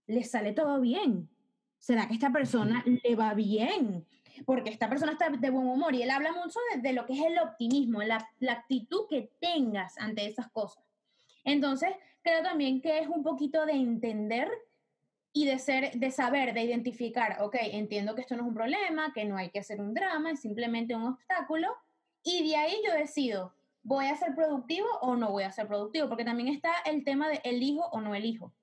le 0.08 0.24
sale 0.24 0.54
todo 0.54 0.82
bien? 0.82 1.30
¿Será 1.80 2.08
que 2.08 2.14
a 2.14 2.16
esta 2.16 2.32
persona 2.32 2.84
le 2.86 3.16
va 3.16 3.34
bien? 3.34 4.06
Porque 4.46 4.70
esta 4.70 4.90
persona 4.90 5.14
está 5.14 5.30
de 5.30 5.50
buen 5.50 5.68
humor 5.68 5.96
y 5.96 6.04
él 6.04 6.10
habla 6.10 6.32
mucho 6.32 6.60
de, 6.82 6.94
lo 6.94 7.06
que 7.06 7.14
es 7.14 7.26
el 7.26 7.40
optimismo, 7.40 8.02
la, 8.04 8.30
la, 8.40 8.54
actitud 8.54 9.08
que 9.10 9.32
tengas 9.40 9.98
ante 9.98 10.26
esas 10.26 10.50
cosas. 10.52 10.84
Entonces, 11.44 11.90
creo 12.22 12.44
también 12.44 12.82
que 12.82 13.00
es 13.00 13.08
un 13.08 13.24
poquito 13.24 13.66
de 13.66 13.74
entender 13.74 14.50
y 15.34 15.46
de 15.46 15.60
ser, 15.60 15.92
de 15.92 16.12
saber, 16.12 16.54
de 16.54 16.64
identificar, 16.64 17.38
ok, 17.42 17.56
entiendo 17.62 18.16
que 18.16 18.22
esto 18.22 18.36
no 18.36 18.44
es 18.44 18.48
un 18.48 18.56
problema, 18.56 19.14
que 19.14 19.26
no 19.26 19.38
hay 19.38 19.50
que 19.50 19.60
hacer 19.60 19.80
un 19.80 19.94
drama, 19.94 20.32
es 20.32 20.42
simplemente 20.42 20.96
un 20.96 21.06
obstáculo, 21.06 21.68
y 22.24 22.50
de 22.50 22.56
ahí 22.56 22.76
yo 22.86 22.94
decido, 22.94 23.54
¿voy 23.84 24.08
a 24.08 24.16
ser 24.16 24.36
productivo 24.36 24.88
o 25.02 25.16
no 25.16 25.32
voy 25.32 25.44
a 25.44 25.52
ser 25.52 25.68
productivo? 25.68 26.10
Porque 26.10 26.26
también 26.26 26.50
está 26.50 26.72
el 26.86 27.04
tema 27.04 27.30
de 27.30 27.40
elijo 27.44 27.86
o 27.92 28.02
no 28.02 28.16
elijo. 28.16 28.54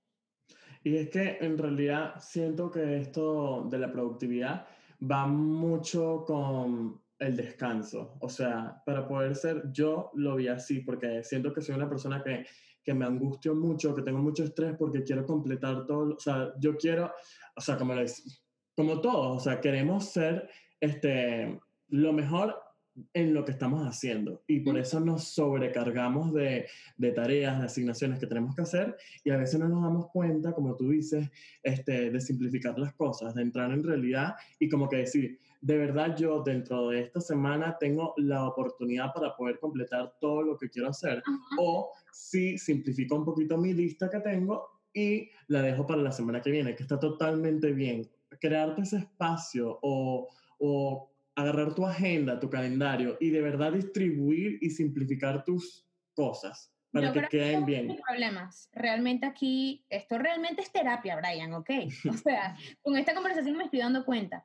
Y 0.82 0.96
es 0.96 1.08
que 1.08 1.38
en 1.40 1.56
realidad 1.56 2.20
siento 2.20 2.70
que 2.70 2.98
esto 2.98 3.62
de 3.70 3.78
la 3.78 3.90
productividad 3.90 4.66
va 5.10 5.26
mucho 5.26 6.24
con 6.26 7.00
el 7.18 7.36
descanso. 7.36 8.16
O 8.20 8.28
sea, 8.28 8.82
para 8.84 9.06
poder 9.06 9.34
ser, 9.36 9.70
yo 9.72 10.10
lo 10.14 10.36
vi 10.36 10.48
así, 10.48 10.80
porque 10.80 11.22
siento 11.24 11.52
que 11.52 11.62
soy 11.62 11.74
una 11.74 11.88
persona 11.88 12.22
que, 12.22 12.46
que 12.82 12.94
me 12.94 13.04
angustio 13.04 13.54
mucho, 13.54 13.94
que 13.94 14.02
tengo 14.02 14.18
mucho 14.18 14.44
estrés 14.44 14.76
porque 14.78 15.02
quiero 15.02 15.26
completar 15.26 15.86
todo. 15.86 16.14
O 16.14 16.20
sea, 16.20 16.52
yo 16.58 16.76
quiero, 16.76 17.12
o 17.56 17.60
sea, 17.60 17.76
como, 17.76 17.94
les, 17.94 18.44
como 18.76 19.00
todos, 19.00 19.36
o 19.36 19.44
sea, 19.44 19.60
queremos 19.60 20.10
ser 20.10 20.48
este, 20.80 21.58
lo 21.88 22.12
mejor 22.12 22.63
en 23.12 23.35
lo 23.35 23.44
que 23.44 23.52
estamos 23.52 23.83
haciendo 23.87 24.42
y 24.46 24.61
por 24.61 24.78
eso 24.78 25.00
nos 25.00 25.24
sobrecargamos 25.24 26.33
de, 26.33 26.66
de, 26.96 27.12
tareas, 27.12 27.59
de 27.59 27.66
asignaciones 27.66 28.20
que 28.20 28.26
tenemos 28.26 28.54
que 28.54 28.62
hacer 28.62 28.96
y 29.24 29.30
a 29.30 29.37
veces 29.37 29.59
no 29.59 29.68
nos 29.68 29.83
damos 29.83 30.11
cuenta, 30.11 30.52
como 30.52 30.76
tú 30.76 30.90
dices, 30.90 31.28
este, 31.62 32.11
de 32.11 32.20
simplificar 32.20 32.78
las 32.78 32.94
cosas, 32.94 33.35
de 33.35 33.42
entrar 33.42 33.72
en 33.72 33.83
realidad 33.83 34.35
y 34.59 34.68
como 34.68 34.88
que 34.88 34.98
decir, 34.98 35.40
de 35.61 35.78
verdad 35.78 36.14
yo 36.14 36.42
dentro 36.42 36.90
de 36.90 37.00
esta 37.00 37.20
semana 37.20 37.76
tengo 37.80 38.12
la 38.18 38.46
oportunidad 38.46 39.12
para 39.14 39.35
poder 39.35 39.59
completar 39.59 40.12
todo 40.20 40.42
lo 40.42 40.59
que 40.59 40.68
quiero 40.68 40.90
hacer. 40.90 41.22
O 41.59 41.90
si 42.12 42.59
simplifico 42.59 43.16
un 43.16 43.24
poquito 43.24 43.57
mi 43.57 43.72
lista 43.72 44.11
que 44.11 44.20
tengo 44.20 44.68
y 44.92 45.30
la 45.48 45.62
dejo 45.62 45.87
para 45.87 46.02
la 46.02 46.12
semana 46.12 46.42
que 46.42 46.50
viene, 46.50 46.74
que 46.74 46.83
está 46.83 47.00
totalmente 47.00 47.72
bien. 47.72 48.07
Crearte 48.38 48.83
ese 48.83 48.98
espacio 48.98 49.78
o, 49.80 50.28
o 50.59 51.13
agarrar 51.36 51.74
tu 51.74 51.86
agenda, 51.86 52.38
tu 52.38 52.48
calendario 52.48 53.16
y 53.20 53.30
de 53.30 53.40
verdad 53.40 53.72
distribuir 53.72 54.58
y 54.60 54.70
simplificar 54.70 55.44
tus 55.44 55.86
cosas 56.14 56.72
para 56.92 57.12
que 57.12 57.22
queden 57.28 57.64
bien. 57.64 57.96
problemas. 58.06 58.68
Realmente 58.72 59.26
aquí, 59.26 59.84
esto 59.88 60.16
realmente 60.16 60.62
es 60.62 60.70
terapia, 60.70 61.16
Brian, 61.16 61.52
¿ok? 61.54 61.70
O 62.10 62.16
sea, 62.16 62.56
con 62.82 62.96
esta 62.96 63.14
conversación 63.14 63.56
me 63.56 63.64
estoy 63.64 63.80
dando 63.80 64.04
cuenta. 64.04 64.44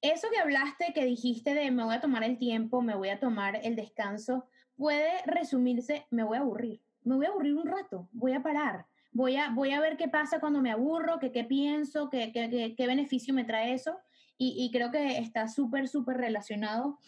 Eso 0.00 0.28
que 0.32 0.38
hablaste, 0.38 0.92
que 0.94 1.04
dijiste 1.04 1.54
de 1.54 1.70
me 1.70 1.84
voy 1.84 1.96
a 1.96 2.00
tomar 2.00 2.22
el 2.24 2.38
tiempo, 2.38 2.80
me 2.80 2.94
voy 2.94 3.08
a 3.08 3.18
tomar 3.18 3.60
el 3.62 3.76
descanso, 3.76 4.46
puede 4.76 5.10
resumirse, 5.26 6.06
me 6.10 6.22
voy 6.22 6.38
a 6.38 6.40
aburrir. 6.40 6.80
Me 7.02 7.16
voy 7.16 7.26
a 7.26 7.30
aburrir 7.30 7.54
un 7.54 7.66
rato, 7.66 8.08
voy 8.12 8.32
a 8.32 8.42
parar, 8.42 8.86
voy 9.10 9.36
a, 9.36 9.50
voy 9.50 9.72
a 9.72 9.80
ver 9.80 9.96
qué 9.96 10.06
pasa 10.06 10.38
cuando 10.38 10.60
me 10.60 10.70
aburro, 10.70 11.18
qué, 11.18 11.32
qué 11.32 11.44
pienso, 11.44 12.10
qué, 12.10 12.30
qué, 12.32 12.74
qué 12.76 12.86
beneficio 12.86 13.34
me 13.34 13.44
trae 13.44 13.72
eso. 13.72 13.98
Y, 14.42 14.70
creo 14.72 14.90
que 14.90 15.18
está 15.18 15.48
súper, 15.48 15.86
súper 15.86 16.16
relacionado. 16.16 16.98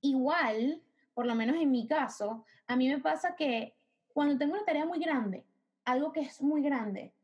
Igual, 0.00 0.82
por 1.14 1.24
lo 1.24 1.36
menos 1.36 1.54
en 1.54 1.70
mi 1.70 1.86
caso, 1.86 2.44
a 2.66 2.74
mí 2.74 2.88
me 2.88 2.98
pasa 2.98 3.36
que 3.36 3.76
cuando 4.12 4.36
tengo 4.36 4.54
una 4.54 4.64
tarea 4.64 4.84
muy 4.84 4.98
grande, 4.98 5.46
algo 5.84 6.10
que 6.10 6.22
es 6.22 6.42
muy 6.42 6.60
grande, 6.60 7.14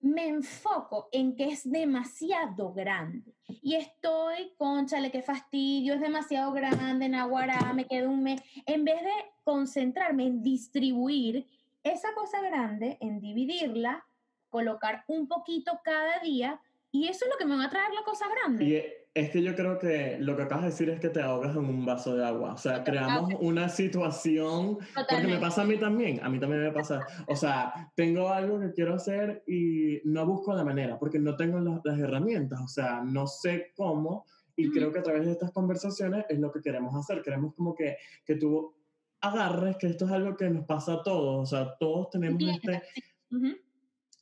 me 0.00 0.26
enfoco 0.26 1.08
en 1.12 1.36
que 1.36 1.50
es 1.50 1.70
demasiado 1.70 2.72
grande. 2.72 3.32
Y 3.62 3.76
estoy, 3.76 4.52
conchale, 4.56 5.12
qué 5.12 5.22
fastidio, 5.22 5.94
es 5.94 6.00
demasiado 6.00 6.50
grande, 6.50 7.08
Naguará, 7.08 7.72
me 7.74 7.86
quedo 7.86 8.10
un 8.10 8.24
mes. 8.24 8.42
En 8.66 8.84
vez 8.84 9.00
de 9.00 9.12
concentrarme 9.44 10.24
en 10.24 10.42
distribuir 10.42 11.46
esa 11.84 12.12
cosa 12.14 12.40
grande, 12.40 12.98
en 13.00 13.20
dividirla, 13.20 14.04
colocar 14.48 15.04
un 15.06 15.28
poquito 15.28 15.80
cada 15.84 16.18
día, 16.18 16.60
y 16.98 17.06
eso 17.06 17.24
es 17.24 17.30
lo 17.30 17.38
que 17.38 17.46
me 17.46 17.56
va 17.56 17.66
a 17.66 17.70
traer 17.70 17.92
la 17.94 18.02
cosa 18.02 18.26
grande. 18.28 18.64
Y 18.64 18.74
es 19.14 19.30
que 19.30 19.40
yo 19.40 19.54
creo 19.54 19.78
que 19.78 20.18
lo 20.18 20.36
que 20.36 20.42
acabas 20.42 20.64
de 20.64 20.70
decir 20.70 20.90
es 20.90 20.98
que 20.98 21.10
te 21.10 21.22
ahogas 21.22 21.54
en 21.54 21.64
un 21.64 21.86
vaso 21.86 22.16
de 22.16 22.26
agua. 22.26 22.54
O 22.54 22.58
sea, 22.58 22.82
creamos 22.82 23.34
una 23.40 23.68
situación, 23.68 24.78
porque 24.94 25.26
me 25.28 25.38
pasa 25.38 25.62
a 25.62 25.64
mí 25.64 25.78
también, 25.78 26.18
a 26.24 26.28
mí 26.28 26.40
también 26.40 26.62
me 26.64 26.72
pasa. 26.72 27.06
O 27.28 27.36
sea, 27.36 27.92
tengo 27.94 28.30
algo 28.30 28.58
que 28.58 28.72
quiero 28.72 28.94
hacer 28.94 29.44
y 29.46 30.00
no 30.04 30.26
busco 30.26 30.54
la 30.54 30.64
manera, 30.64 30.98
porque 30.98 31.20
no 31.20 31.36
tengo 31.36 31.60
las, 31.60 31.98
herramientas, 31.98 32.60
o 32.60 32.68
sea, 32.68 33.00
no 33.04 33.28
sé 33.28 33.72
cómo. 33.76 34.26
Y 34.56 34.70
creo 34.70 34.92
que 34.92 34.98
a 34.98 35.04
través 35.04 35.24
de 35.24 35.32
estas 35.32 35.52
conversaciones 35.52 36.24
es 36.28 36.40
lo 36.40 36.50
que 36.50 36.60
queremos 36.60 36.92
hacer. 36.96 37.22
Queremos 37.22 37.54
como 37.54 37.76
que, 37.76 37.96
que 38.24 38.34
tú 38.34 38.74
agarres 39.20 39.76
que 39.76 39.86
esto 39.86 40.04
es 40.06 40.10
algo 40.10 40.36
que 40.36 40.50
nos 40.50 40.64
pasa 40.66 40.94
a 40.94 41.02
todos. 41.04 41.42
O 41.42 41.46
sea, 41.46 41.76
todos 41.78 42.10
tenemos 42.10 42.42
este... 42.42 42.82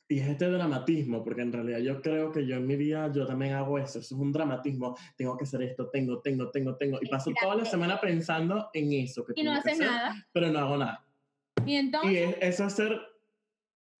Y 0.09 0.19
es 0.19 0.29
este 0.29 0.49
dramatismo, 0.49 1.23
porque 1.23 1.41
en 1.41 1.51
realidad 1.51 1.79
yo 1.79 2.01
creo 2.01 2.31
que 2.31 2.45
yo 2.45 2.55
en 2.55 2.65
mi 2.65 2.77
vida 2.77 3.11
yo 3.11 3.27
también 3.27 3.53
hago 3.53 3.77
eso, 3.77 3.99
eso 3.99 4.15
es 4.15 4.21
un 4.21 4.31
dramatismo, 4.31 4.95
tengo 5.17 5.37
que 5.37 5.43
hacer 5.43 5.61
esto, 5.63 5.89
tengo, 5.89 6.19
tengo, 6.19 6.49
tengo, 6.49 6.75
tengo, 6.75 6.97
y 7.01 7.07
paso 7.07 7.31
toda 7.41 7.55
la 7.55 7.65
semana 7.65 7.99
pensando 7.99 8.69
en 8.73 8.93
eso. 8.93 9.25
Que 9.25 9.33
y 9.35 9.43
no 9.43 9.51
haces 9.51 9.79
nada. 9.79 10.15
Pero 10.31 10.49
no 10.49 10.59
hago 10.59 10.77
nada. 10.77 11.05
Y 11.65 11.75
entonces... 11.75 12.11
Y 12.11 12.45
eso 12.45 12.65
es 12.65 12.73
ser 12.73 13.01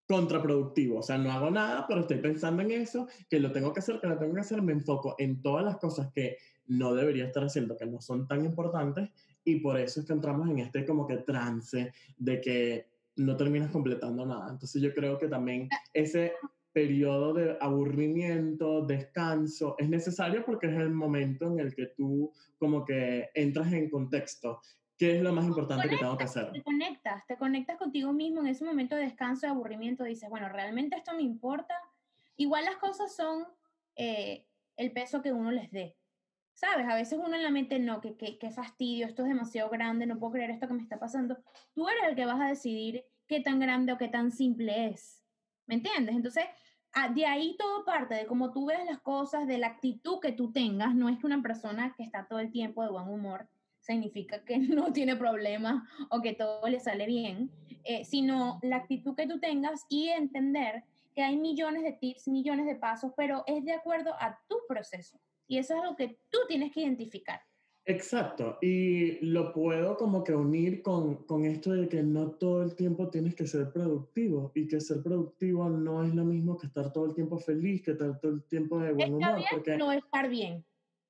contraproductivo, 0.07 0.99
o 0.99 1.03
sea, 1.03 1.17
no 1.17 1.31
hago 1.31 1.51
nada, 1.51 1.85
pero 1.85 2.01
estoy 2.01 2.19
pensando 2.19 2.63
en 2.63 2.71
eso, 2.71 3.07
que 3.29 3.41
lo 3.41 3.51
tengo 3.51 3.73
que 3.73 3.81
hacer, 3.81 3.99
que 3.99 4.07
lo 4.07 4.17
tengo 4.17 4.33
que 4.33 4.39
hacer, 4.39 4.61
me 4.61 4.71
enfoco 4.71 5.15
en 5.17 5.41
todas 5.41 5.65
las 5.65 5.77
cosas 5.77 6.09
que 6.13 6.37
no 6.67 6.95
debería 6.95 7.25
estar 7.25 7.43
haciendo, 7.43 7.75
que 7.75 7.85
no 7.85 7.99
son 7.99 8.25
tan 8.25 8.45
importantes, 8.45 9.09
y 9.43 9.59
por 9.59 9.77
eso 9.77 9.99
es 9.99 10.05
que 10.05 10.13
entramos 10.13 10.49
en 10.49 10.59
este 10.59 10.85
como 10.85 11.05
que 11.05 11.17
trance 11.17 11.91
de 12.17 12.41
que 12.41 12.87
no 13.17 13.35
terminas 13.35 13.71
completando 13.71 14.25
nada. 14.25 14.49
Entonces 14.51 14.81
yo 14.81 14.93
creo 14.93 15.17
que 15.17 15.27
también 15.27 15.69
ese 15.93 16.33
periodo 16.71 17.33
de 17.33 17.57
aburrimiento, 17.59 18.85
descanso, 18.85 19.75
es 19.79 19.89
necesario 19.89 20.45
porque 20.45 20.67
es 20.67 20.75
el 20.75 20.91
momento 20.91 21.45
en 21.45 21.59
el 21.59 21.75
que 21.75 21.87
tú 21.87 22.31
como 22.59 22.85
que 22.85 23.29
entras 23.33 23.73
en 23.73 23.89
contexto. 23.89 24.61
¿Qué 24.97 25.17
es 25.17 25.21
lo 25.21 25.33
más 25.33 25.45
importante 25.45 25.89
que 25.89 25.97
tengo 25.97 26.17
que 26.17 26.23
hacer? 26.23 26.51
Te 26.51 26.63
conectas, 26.63 27.25
te 27.27 27.37
conectas 27.37 27.77
contigo 27.77 28.13
mismo 28.13 28.41
en 28.41 28.47
ese 28.47 28.65
momento 28.65 28.95
de 28.95 29.03
descanso, 29.03 29.45
de 29.45 29.51
aburrimiento, 29.51 30.03
dices, 30.03 30.29
bueno, 30.29 30.49
realmente 30.49 30.95
esto 30.95 31.13
me 31.15 31.21
importa. 31.21 31.75
Igual 32.35 32.65
las 32.65 32.77
cosas 32.77 33.15
son 33.15 33.45
eh, 33.95 34.45
el 34.75 34.91
peso 34.91 35.21
que 35.21 35.31
uno 35.31 35.51
les 35.51 35.71
dé. 35.71 35.95
¿Sabes? 36.57 36.87
A 36.87 36.95
veces 36.95 37.19
uno 37.23 37.35
en 37.35 37.43
la 37.43 37.51
mente, 37.51 37.77
no, 37.77 38.01
que, 38.01 38.15
qué 38.17 38.49
fastidio, 38.49 39.05
esto 39.05 39.21
es 39.21 39.27
demasiado 39.27 39.69
grande, 39.69 40.07
no 40.07 40.17
puedo 40.17 40.33
creer 40.33 40.49
esto 40.49 40.67
que 40.67 40.73
me 40.73 40.81
está 40.81 40.97
pasando. 40.97 41.37
Tú 41.75 41.87
eres 41.87 42.01
el 42.07 42.15
que 42.15 42.25
vas 42.25 42.41
a 42.41 42.47
decidir 42.47 43.05
qué 43.27 43.41
tan 43.41 43.59
grande 43.59 43.93
o 43.93 43.97
qué 43.99 44.07
tan 44.07 44.31
simple 44.31 44.87
es. 44.87 45.23
¿Me 45.67 45.75
entiendes? 45.75 46.15
Entonces, 46.15 46.45
ah, 46.93 47.09
de 47.09 47.27
ahí 47.27 47.55
todo 47.59 47.85
parte 47.85 48.15
de 48.15 48.25
cómo 48.25 48.51
tú 48.53 48.65
ves 48.65 48.83
las 48.87 48.99
cosas, 49.01 49.45
de 49.45 49.59
la 49.59 49.67
actitud 49.67 50.19
que 50.19 50.31
tú 50.31 50.51
tengas. 50.51 50.95
No 50.95 51.09
es 51.09 51.19
que 51.19 51.27
una 51.27 51.43
persona 51.43 51.93
que 51.95 52.01
está 52.01 52.25
todo 52.27 52.39
el 52.39 52.51
tiempo 52.51 52.81
de 52.81 52.89
buen 52.89 53.07
humor 53.07 53.47
significa 53.79 54.43
que 54.43 54.57
no 54.57 54.91
tiene 54.91 55.15
problemas 55.15 55.83
o 56.09 56.23
que 56.23 56.33
todo 56.33 56.67
le 56.67 56.79
sale 56.79 57.05
bien, 57.05 57.51
eh, 57.83 58.03
sino 58.03 58.57
la 58.63 58.77
actitud 58.77 59.13
que 59.13 59.27
tú 59.27 59.39
tengas 59.39 59.85
y 59.89 60.07
entender 60.07 60.85
que 61.13 61.21
hay 61.21 61.37
millones 61.37 61.83
de 61.83 61.91
tips, 61.91 62.27
millones 62.27 62.65
de 62.65 62.75
pasos, 62.77 63.11
pero 63.15 63.43
es 63.45 63.63
de 63.63 63.73
acuerdo 63.73 64.15
a 64.19 64.39
tu 64.47 64.57
proceso. 64.67 65.19
Y 65.47 65.57
eso 65.57 65.75
es 65.75 65.83
lo 65.83 65.95
que 65.95 66.19
tú 66.29 66.39
tienes 66.47 66.73
que 66.73 66.81
identificar. 66.81 67.41
Exacto, 67.89 68.57
y 68.61 69.25
lo 69.25 69.53
puedo 69.53 69.95
como 69.95 70.21
que 70.21 70.35
unir 70.35 70.81
con, 70.81 71.23
con, 71.23 71.45
esto 71.45 71.71
de 71.71 71.87
que 71.87 72.03
no 72.03 72.31
todo 72.31 72.61
el 72.61 72.75
tiempo 72.75 73.09
tienes 73.09 73.33
que 73.33 73.47
ser 73.47 73.71
productivo 73.71 74.51
y 74.55 74.67
que 74.67 74.81
ser 74.81 75.01
productivo 75.01 75.69
no 75.69 76.03
es 76.03 76.13
lo 76.13 76.25
mismo 76.25 76.57
que 76.57 76.67
estar 76.67 76.91
todo 76.91 77.05
el 77.05 77.13
tiempo 77.13 77.37
feliz, 77.37 77.81
que 77.81 77.91
estar 77.91 78.19
todo 78.19 78.33
el 78.33 78.43
tiempo 78.43 78.81
de 78.81 78.91
buen 78.91 79.13
humor. 79.13 79.37
Bien, 79.37 79.47
porque... 79.49 79.77
no 79.77 79.93
estar 79.93 80.27
bien. 80.27 80.65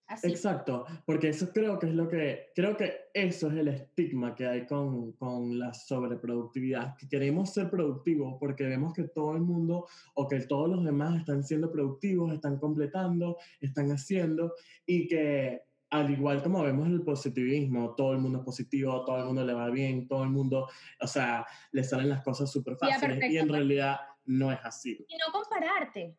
Así. 0.08 0.28
Exacto, 0.30 0.86
porque 1.06 1.30
eso 1.30 1.52
creo 1.52 1.78
que 1.78 1.88
es 1.88 1.94
lo 1.94 2.08
que, 2.08 2.52
creo 2.56 2.78
que 2.78 2.94
eso 3.14 3.50
es 3.52 3.58
el 3.58 3.68
estigma 3.68 4.36
que 4.36 4.48
hay 4.48 4.66
con, 4.66 5.12
con 5.14 5.60
la 5.60 5.74
sobreproductividad, 5.74 6.96
que 6.96 7.10
queremos 7.10 7.54
ser 7.54 7.70
productivos 7.70 8.38
porque 8.40 8.64
vemos 8.64 8.94
que 8.94 9.04
todo 9.04 9.34
el 9.34 9.42
mundo 9.42 9.86
o 10.14 10.28
que 10.28 10.40
todos 10.42 10.70
los 10.70 10.86
demás 10.86 11.20
están 11.20 11.44
siendo 11.44 11.70
productivos, 11.70 12.34
están 12.34 12.58
completando, 12.58 13.38
están 13.60 13.92
haciendo 13.92 14.54
y 14.86 15.10
que 15.10 15.62
al 15.90 16.10
igual 16.10 16.44
como 16.44 16.64
vemos 16.64 16.88
el 16.88 17.02
positivismo, 17.02 17.96
todo 17.96 18.14
el 18.14 18.20
mundo 18.20 18.40
es 18.40 18.46
positivo, 18.46 19.04
todo 19.06 19.20
el 19.20 19.26
mundo 19.26 19.46
le 19.46 19.54
va 19.54 19.70
bien, 19.70 20.08
todo 20.08 20.24
el 20.24 20.30
mundo, 20.30 20.70
o 21.02 21.08
sea, 21.08 21.46
le 21.72 21.84
salen 21.84 22.10
las 22.10 22.24
cosas 22.24 22.52
súper 22.52 22.78
fáciles 22.78 23.32
y 23.32 23.38
en 23.38 23.50
realidad 23.50 23.98
no 24.26 24.52
es 24.52 24.60
así. 24.64 25.06
Y 25.08 25.18
no 25.18 25.32
compararte, 25.32 26.16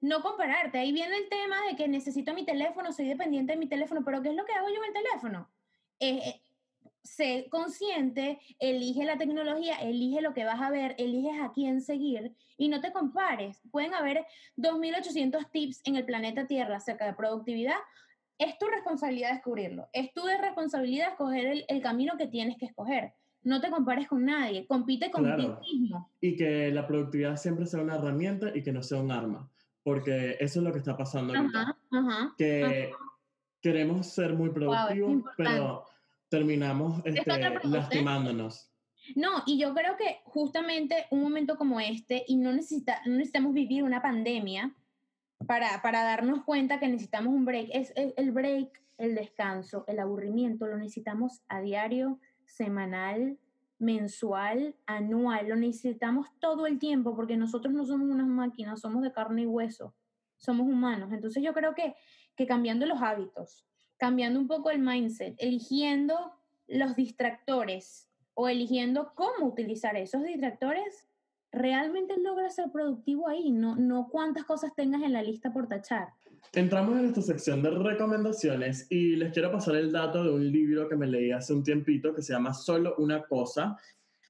no 0.00 0.22
compararte. 0.22 0.78
Ahí 0.78 0.92
viene 0.92 1.16
el 1.16 1.28
tema 1.28 1.56
de 1.68 1.76
que 1.76 1.88
necesito 1.88 2.34
mi 2.34 2.44
teléfono, 2.44 2.92
soy 2.92 3.08
dependiente 3.08 3.52
de 3.52 3.58
mi 3.58 3.68
teléfono, 3.68 4.02
pero 4.04 4.22
¿qué 4.22 4.30
es 4.30 4.34
lo 4.34 4.44
que 4.44 4.52
hago 4.52 4.68
yo 4.68 4.76
en 4.76 4.88
el 4.88 5.02
teléfono? 5.02 5.50
Eh, 6.00 6.20
eh, 6.24 6.40
sé 7.02 7.48
consciente, 7.50 8.38
elige 8.58 9.04
la 9.04 9.18
tecnología, 9.18 9.76
elige 9.76 10.20
lo 10.20 10.34
que 10.34 10.44
vas 10.44 10.60
a 10.60 10.70
ver, 10.70 10.94
eliges 10.98 11.40
a 11.40 11.52
quién 11.52 11.80
seguir 11.80 12.34
y 12.56 12.68
no 12.68 12.80
te 12.80 12.92
compares. 12.92 13.60
Pueden 13.70 13.94
haber 13.94 14.26
2.800 14.56 15.50
tips 15.50 15.80
en 15.84 15.96
el 15.96 16.04
planeta 16.04 16.46
Tierra 16.46 16.76
acerca 16.76 17.06
de 17.06 17.14
productividad, 17.14 17.78
es 18.38 18.56
tu 18.56 18.66
responsabilidad 18.66 19.32
descubrirlo. 19.32 19.88
Es 19.92 20.14
tu 20.14 20.22
responsabilidad 20.24 21.10
escoger 21.10 21.64
el, 21.68 21.82
camino 21.82 22.14
que 22.16 22.26
tienes 22.26 22.56
que 22.56 22.66
escoger. 22.66 23.12
No 23.42 23.60
te 23.60 23.70
compares 23.70 24.08
con 24.08 24.24
nadie, 24.24 24.66
compite 24.66 25.10
con 25.10 25.24
ti 25.36 25.46
mismo. 25.60 26.10
Y 26.20 26.36
que 26.36 26.70
la 26.70 26.86
productividad 26.86 27.36
siempre 27.36 27.66
sea 27.66 27.82
una 27.82 27.96
herramienta 27.96 28.50
y 28.54 28.62
que 28.62 28.72
no 28.72 28.82
sea 28.82 29.00
un 29.00 29.10
arma, 29.10 29.50
porque 29.90 30.36
eso 30.38 30.60
es 30.60 30.64
lo 30.64 30.72
que 30.72 30.78
está 30.78 30.96
pasando 30.96 31.34
ahorita. 31.34 31.76
que 32.38 32.92
queremos 33.60 34.06
ser 34.06 34.34
muy 34.34 34.50
productivos, 34.50 35.24
pero 35.36 35.84
terminamos 36.28 37.02
este, 37.04 37.24
lastimándonos. 37.64 38.70
No, 39.16 39.42
y 39.46 39.58
yo 39.58 39.74
creo 39.74 39.96
que 39.96 40.20
justamente 40.26 41.06
un 41.10 41.22
momento 41.22 41.56
como 41.56 41.80
este, 41.80 42.22
y 42.28 42.36
no, 42.36 42.52
necesita, 42.52 43.02
no 43.04 43.14
necesitamos 43.14 43.52
vivir 43.52 43.82
una 43.82 44.00
pandemia 44.00 44.76
para, 45.48 45.82
para 45.82 46.04
darnos 46.04 46.44
cuenta 46.44 46.78
que 46.78 46.86
necesitamos 46.86 47.34
un 47.34 47.44
break. 47.44 47.70
Es 47.72 47.92
el, 47.96 48.30
break, 48.30 48.80
el 48.96 49.16
descanso, 49.16 49.84
el 49.88 49.98
aburrimiento, 49.98 50.68
lo 50.68 50.76
necesitamos 50.76 51.42
a 51.48 51.60
diario, 51.60 52.20
semanal, 52.44 53.38
mensual, 53.80 54.76
anual, 54.86 55.48
lo 55.48 55.56
necesitamos 55.56 56.28
todo 56.38 56.66
el 56.66 56.78
tiempo 56.78 57.16
porque 57.16 57.36
nosotros 57.36 57.74
no 57.74 57.84
somos 57.84 58.08
unas 58.08 58.26
máquinas, 58.26 58.80
somos 58.80 59.02
de 59.02 59.12
carne 59.12 59.42
y 59.42 59.46
hueso, 59.46 59.94
somos 60.36 60.68
humanos. 60.68 61.10
Entonces 61.12 61.42
yo 61.42 61.52
creo 61.52 61.74
que, 61.74 61.96
que 62.36 62.46
cambiando 62.46 62.86
los 62.86 63.00
hábitos, 63.02 63.66
cambiando 63.96 64.38
un 64.38 64.46
poco 64.46 64.70
el 64.70 64.80
mindset, 64.80 65.34
eligiendo 65.38 66.34
los 66.68 66.94
distractores 66.94 68.08
o 68.34 68.48
eligiendo 68.48 69.12
cómo 69.14 69.46
utilizar 69.46 69.96
esos 69.96 70.22
distractores, 70.22 71.06
realmente 71.50 72.16
logras 72.18 72.54
ser 72.54 72.70
productivo 72.70 73.28
ahí, 73.28 73.50
no, 73.50 73.76
no 73.76 74.08
cuántas 74.10 74.44
cosas 74.44 74.74
tengas 74.74 75.02
en 75.02 75.14
la 75.14 75.22
lista 75.22 75.52
por 75.52 75.68
tachar. 75.68 76.12
Entramos 76.52 76.98
en 76.98 77.06
esta 77.06 77.22
sección 77.22 77.62
de 77.62 77.70
recomendaciones 77.70 78.86
y 78.90 79.14
les 79.14 79.32
quiero 79.32 79.52
pasar 79.52 79.76
el 79.76 79.92
dato 79.92 80.24
de 80.24 80.30
un 80.30 80.50
libro 80.50 80.88
que 80.88 80.96
me 80.96 81.06
leí 81.06 81.30
hace 81.30 81.52
un 81.52 81.62
tiempito 81.62 82.12
que 82.12 82.22
se 82.22 82.32
llama 82.32 82.54
Solo 82.54 82.96
una 82.98 83.22
cosa 83.22 83.76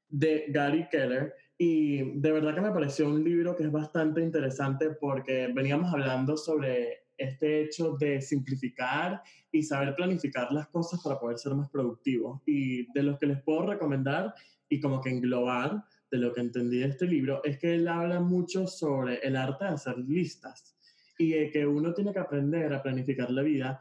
de 0.06 0.44
Gary 0.48 0.86
Keller 0.90 1.32
y 1.56 2.18
de 2.20 2.32
verdad 2.32 2.54
que 2.54 2.60
me 2.60 2.72
pareció 2.72 3.08
un 3.08 3.24
libro 3.24 3.56
que 3.56 3.64
es 3.64 3.72
bastante 3.72 4.20
interesante 4.20 4.90
porque 5.00 5.50
veníamos 5.54 5.92
hablando 5.92 6.36
sobre 6.36 7.06
este 7.16 7.62
hecho 7.62 7.96
de 7.98 8.20
simplificar 8.20 9.22
y 9.52 9.62
saber 9.62 9.94
planificar 9.94 10.52
las 10.52 10.68
cosas 10.68 11.02
para 11.02 11.18
poder 11.18 11.38
ser 11.38 11.54
más 11.54 11.68
productivos. 11.70 12.40
Y 12.46 12.90
de 12.92 13.02
los 13.02 13.18
que 13.18 13.26
les 13.26 13.42
puedo 13.42 13.66
recomendar 13.66 14.34
y 14.68 14.80
como 14.80 15.00
que 15.00 15.10
englobar 15.10 15.84
de 16.10 16.18
lo 16.18 16.32
que 16.32 16.40
entendí 16.40 16.78
de 16.78 16.88
este 16.88 17.06
libro 17.06 17.42
es 17.44 17.58
que 17.58 17.74
él 17.74 17.88
habla 17.88 18.20
mucho 18.20 18.66
sobre 18.66 19.18
el 19.18 19.36
arte 19.36 19.64
de 19.64 19.70
hacer 19.70 19.98
listas 19.98 20.76
y 21.20 21.50
que 21.50 21.66
uno 21.66 21.92
tiene 21.92 22.14
que 22.14 22.18
aprender 22.18 22.72
a 22.72 22.82
planificar 22.82 23.30
la 23.30 23.42
vida 23.42 23.78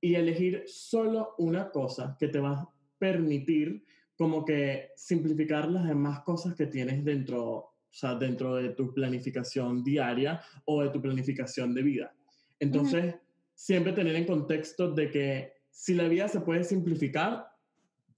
y 0.00 0.16
elegir 0.16 0.64
solo 0.66 1.36
una 1.38 1.70
cosa 1.70 2.16
que 2.18 2.26
te 2.26 2.40
va 2.40 2.50
a 2.50 2.68
permitir 2.98 3.84
como 4.16 4.44
que 4.44 4.90
simplificar 4.96 5.70
las 5.70 5.86
demás 5.86 6.20
cosas 6.20 6.56
que 6.56 6.66
tienes 6.66 7.04
dentro, 7.04 7.42
o 7.44 7.74
sea, 7.90 8.16
dentro 8.16 8.56
de 8.56 8.70
tu 8.70 8.92
planificación 8.92 9.84
diaria 9.84 10.40
o 10.64 10.82
de 10.82 10.90
tu 10.90 11.00
planificación 11.00 11.74
de 11.74 11.82
vida. 11.82 12.14
Entonces, 12.58 13.14
siempre 13.54 13.92
tener 13.92 14.16
en 14.16 14.26
contexto 14.26 14.90
de 14.92 15.10
que 15.10 15.52
si 15.70 15.94
la 15.94 16.08
vida 16.08 16.26
se 16.26 16.40
puede 16.40 16.64
simplificar, 16.64 17.46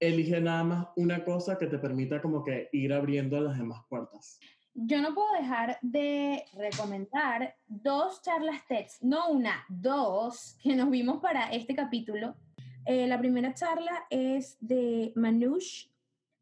elige 0.01 0.41
nada 0.41 0.65
más 0.65 0.89
una 0.97 1.25
cosa 1.25 1.59
que 1.59 1.67
te 1.67 1.79
permita 1.79 2.23
como 2.23 2.43
que 2.43 2.71
ir 2.73 2.95
abriendo 2.95 3.39
las 3.39 3.59
demás 3.59 3.83
puertas 3.89 4.41
yo 4.77 5.01
no 5.01 5.15
puedo 5.15 5.33
dejar 5.33 5.79
de 5.81 6.45
recomendar 6.53 7.57
dos 7.67 8.21
charlas 8.21 8.67
TED, 8.69 8.87
no 9.01 9.31
una, 9.31 9.65
dos, 9.69 10.59
que 10.63 10.77
nos 10.77 10.91
vimos 10.91 11.21
para 11.21 11.51
este 11.51 11.75
capítulo. 11.75 12.37
Eh, 12.85 13.07
la 13.07 13.19
primera 13.19 13.55
charla 13.55 14.07
es 14.11 14.59
de 14.61 15.13
Manoush 15.17 15.89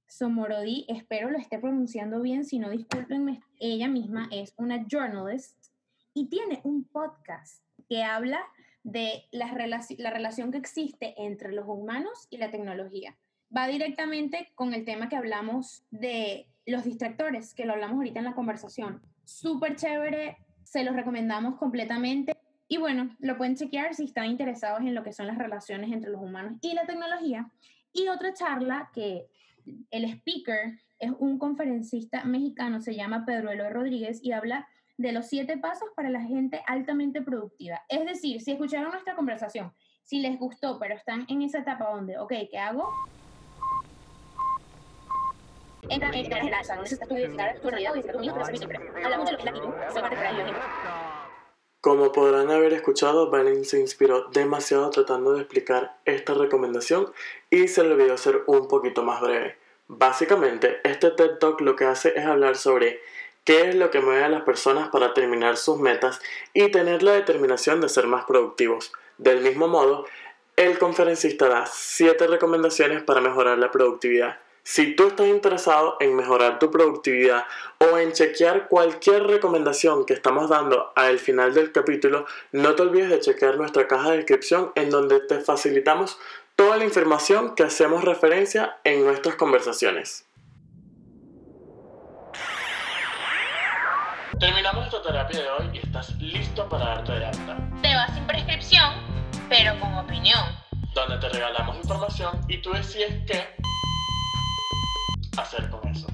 Somorodi, 0.09 0.85
espero 0.89 1.31
lo 1.31 1.39
esté 1.39 1.59
pronunciando 1.59 2.21
bien, 2.21 2.45
si 2.45 2.59
no 2.59 2.71
discúlpenme, 2.71 3.41
ella 3.61 3.89
misma 3.89 4.29
es 4.33 4.53
una 4.57 4.85
journalist 4.85 5.69
y 6.13 6.27
tiene 6.27 6.61
un 6.65 6.85
podcast 6.85 7.63
que 7.89 8.03
habla 8.03 8.41
de 8.83 9.25
la, 9.31 9.47
la 9.99 10.11
relación 10.11 10.51
que 10.51 10.59
existe 10.59 11.15
entre 11.19 11.53
los 11.53 11.67
humanos 11.69 12.27
y 12.31 12.39
la 12.39 12.51
tecnología. 12.51 13.17
Va 13.57 13.69
directamente 13.69 14.51
con 14.57 14.75
el 14.75 14.85
tema 14.85 15.09
que 15.09 15.17
hablamos 15.17 15.85
de 15.91 16.49
los 16.67 16.85
distractores, 16.85 17.55
que 17.55 17.65
lo 17.65 17.75
hablamos 17.75 17.97
ahorita 17.97 18.19
en 18.19 18.25
la 18.25 18.35
conversación. 18.35 19.03
Súper 19.25 19.77
chévere, 19.77 20.39
se 20.63 20.85
los 20.85 20.97
recomendamos 20.97 21.57
completamente. 21.57 22.37
Y 22.69 22.79
bueno, 22.79 23.15
lo 23.19 23.37
pueden 23.37 23.57
chequear 23.57 23.95
si 23.95 24.05
están 24.05 24.27
interesados 24.27 24.81
en 24.81 24.95
lo 24.95 25.03
que 25.03 25.13
son 25.13 25.27
las 25.27 25.39
relaciones 25.39 25.93
entre 25.93 26.11
los 26.11 26.21
humanos 26.21 26.59
y 26.63 26.75
la 26.75 26.87
tecnología. 26.87 27.51
Y 27.93 28.09
otra 28.09 28.33
charla 28.33 28.91
que 28.93 29.27
el 29.91 30.05
speaker 30.05 30.79
es 30.99 31.13
un 31.19 31.39
conferencista 31.39 32.25
mexicano, 32.25 32.81
se 32.81 32.95
llama 32.95 33.25
Pedro 33.27 33.51
Eloy 33.51 33.71
Rodríguez 33.71 34.21
y 34.23 34.33
habla 34.33 34.67
de 34.97 35.13
los 35.13 35.27
siete 35.27 35.59
pasos 35.59 35.89
para 35.97 36.09
la 36.09 36.23
gente 36.23 36.63
altamente 36.67 37.21
productiva. 37.21 37.83
Es 37.89 38.05
decir, 38.07 38.41
si 38.41 38.53
escucharon 38.53 38.91
nuestra 38.91 39.17
conversación, 39.17 39.73
si 40.03 40.21
les 40.21 40.39
gustó, 40.39 40.79
pero 40.79 40.95
están 40.95 41.27
en 41.29 41.43
esa 41.43 41.59
etapa 41.59 41.91
donde, 41.91 42.19
ok, 42.19 42.33
¿qué 42.51 42.59
hago? 42.59 42.89
Como 51.81 52.13
podrán 52.13 52.51
haber 52.51 52.73
escuchado, 52.73 53.31
Banning 53.31 53.65
se 53.65 53.79
inspiró 53.79 54.29
demasiado 54.31 54.89
tratando 54.91 55.35
de 55.35 55.41
explicar 55.41 55.99
esta 56.07 56.33
recomendación 56.33 57.13
y 57.51 57.69
se 57.69 57.85
le 57.85 57.93
olvidó 57.93 58.15
hacer 58.15 58.43
un 58.47 58.69
poquito 58.69 59.03
más 59.03 59.21
breve. 59.21 59.59
Básicamente, 59.87 60.81
este 60.85 61.11
TED 61.11 61.39
Talk 61.39 61.61
lo 61.61 61.77
que 61.77 61.85
hace 61.85 62.19
es 62.19 62.25
hablar 62.25 62.57
sobre 62.57 63.01
qué 63.45 63.69
es 63.69 63.75
lo 63.75 63.91
que 63.91 64.01
mueve 64.01 64.25
a 64.25 64.31
las 64.31 64.45
personas 64.45 64.89
para 64.89 65.13
terminar 65.13 65.59
sus 65.59 65.79
metas 65.79 66.21
y 66.55 66.71
tener 66.71 67.03
la 67.03 67.13
determinación 67.13 67.83
de 67.83 67.91
ser 67.91 68.07
más 68.07 68.25
productivos. 68.25 68.93
Del 69.19 69.43
mismo 69.43 69.69
modo, 69.69 70.07
el 70.57 70.79
conferencista 70.79 71.49
da 71.49 71.67
7 71.67 72.27
recomendaciones 72.29 73.03
para 73.03 73.21
mejorar 73.21 73.59
la 73.59 73.71
productividad 73.71 74.39
si 74.65 74.97
tú 74.97 75.09
estás 75.09 75.27
interesado 75.27 75.99
en 76.01 76.17
mejorar 76.17 76.59
tu 76.59 76.71
productividad 76.71 77.45
o 77.79 77.99
en 77.99 78.13
chequear 78.13 78.67
cualquier 78.69 79.25
recomendación 79.25 80.07
que 80.07 80.15
estamos 80.15 80.49
dando 80.49 80.91
al 80.97 81.19
final 81.19 81.53
del 81.53 81.71
capítulo, 81.71 82.25
no 82.51 82.75
te 82.75 82.83
olvides 82.83 83.11
de 83.11 83.21
chequear 83.21 83.59
nuestra 83.59 83.87
caja 83.87 84.11
de 84.11 84.17
descripción 84.17 84.73
en 84.75 84.89
donde 84.89 85.21
te 85.21 85.41
facilitamos 85.41 86.19
toda 86.57 86.79
la 86.79 86.85
información 86.85 87.55
que 87.55 87.63
hacemos 87.63 88.05
referencia 88.05 88.79
en 88.85 89.05
nuestras 89.05 89.35
conversaciones. 89.35 90.27
Terminamos 94.41 94.87
esta 94.87 95.03
terapia 95.03 95.41
de 95.43 95.49
hoy 95.51 95.71
y 95.75 95.79
estás 95.79 96.19
listo 96.19 96.67
para 96.71 96.87
darte 96.87 97.13
de 97.13 97.27
alta. 97.27 97.57
Te 97.83 97.95
vas 97.95 98.15
sin 98.15 98.27
prescripción, 98.27 98.95
pero 99.51 99.79
con 99.79 99.95
opinión. 99.95 100.41
Donde 100.95 101.19
te 101.19 101.29
regalamos 101.29 101.77
información 101.77 102.41
y 102.49 102.59
tú 102.63 102.73
decides 102.73 103.13
qué 103.27 103.65
hacer 105.37 105.69
con 105.71 105.89
eso. 105.89 106.07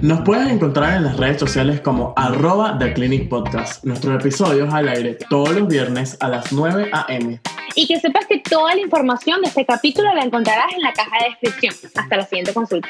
Nos 0.00 0.22
pueden 0.22 0.48
encontrar 0.48 0.96
en 0.96 1.04
las 1.04 1.18
redes 1.18 1.38
sociales 1.38 1.82
como 1.82 2.14
arroba 2.16 2.78
The 2.78 2.94
Clinic 2.94 3.28
Podcast. 3.28 3.84
Nuestros 3.84 4.18
episodios 4.18 4.72
al 4.72 4.88
aire 4.88 5.18
todos 5.28 5.50
los 5.50 5.68
viernes 5.68 6.16
a 6.20 6.28
las 6.28 6.52
9 6.52 6.88
a.m. 6.90 7.38
Y 7.74 7.86
que 7.86 8.00
sepas 8.00 8.24
que 8.26 8.38
toda 8.38 8.74
la 8.74 8.80
información 8.80 9.42
de 9.42 9.48
este 9.48 9.66
capítulo 9.66 10.12
la 10.14 10.22
encontrarás 10.22 10.72
en 10.72 10.80
la 10.80 10.94
caja 10.94 11.18
de 11.18 11.30
descripción. 11.30 11.92
Hasta 11.94 12.16
la 12.16 12.24
siguiente 12.24 12.54
consulta. 12.54 12.88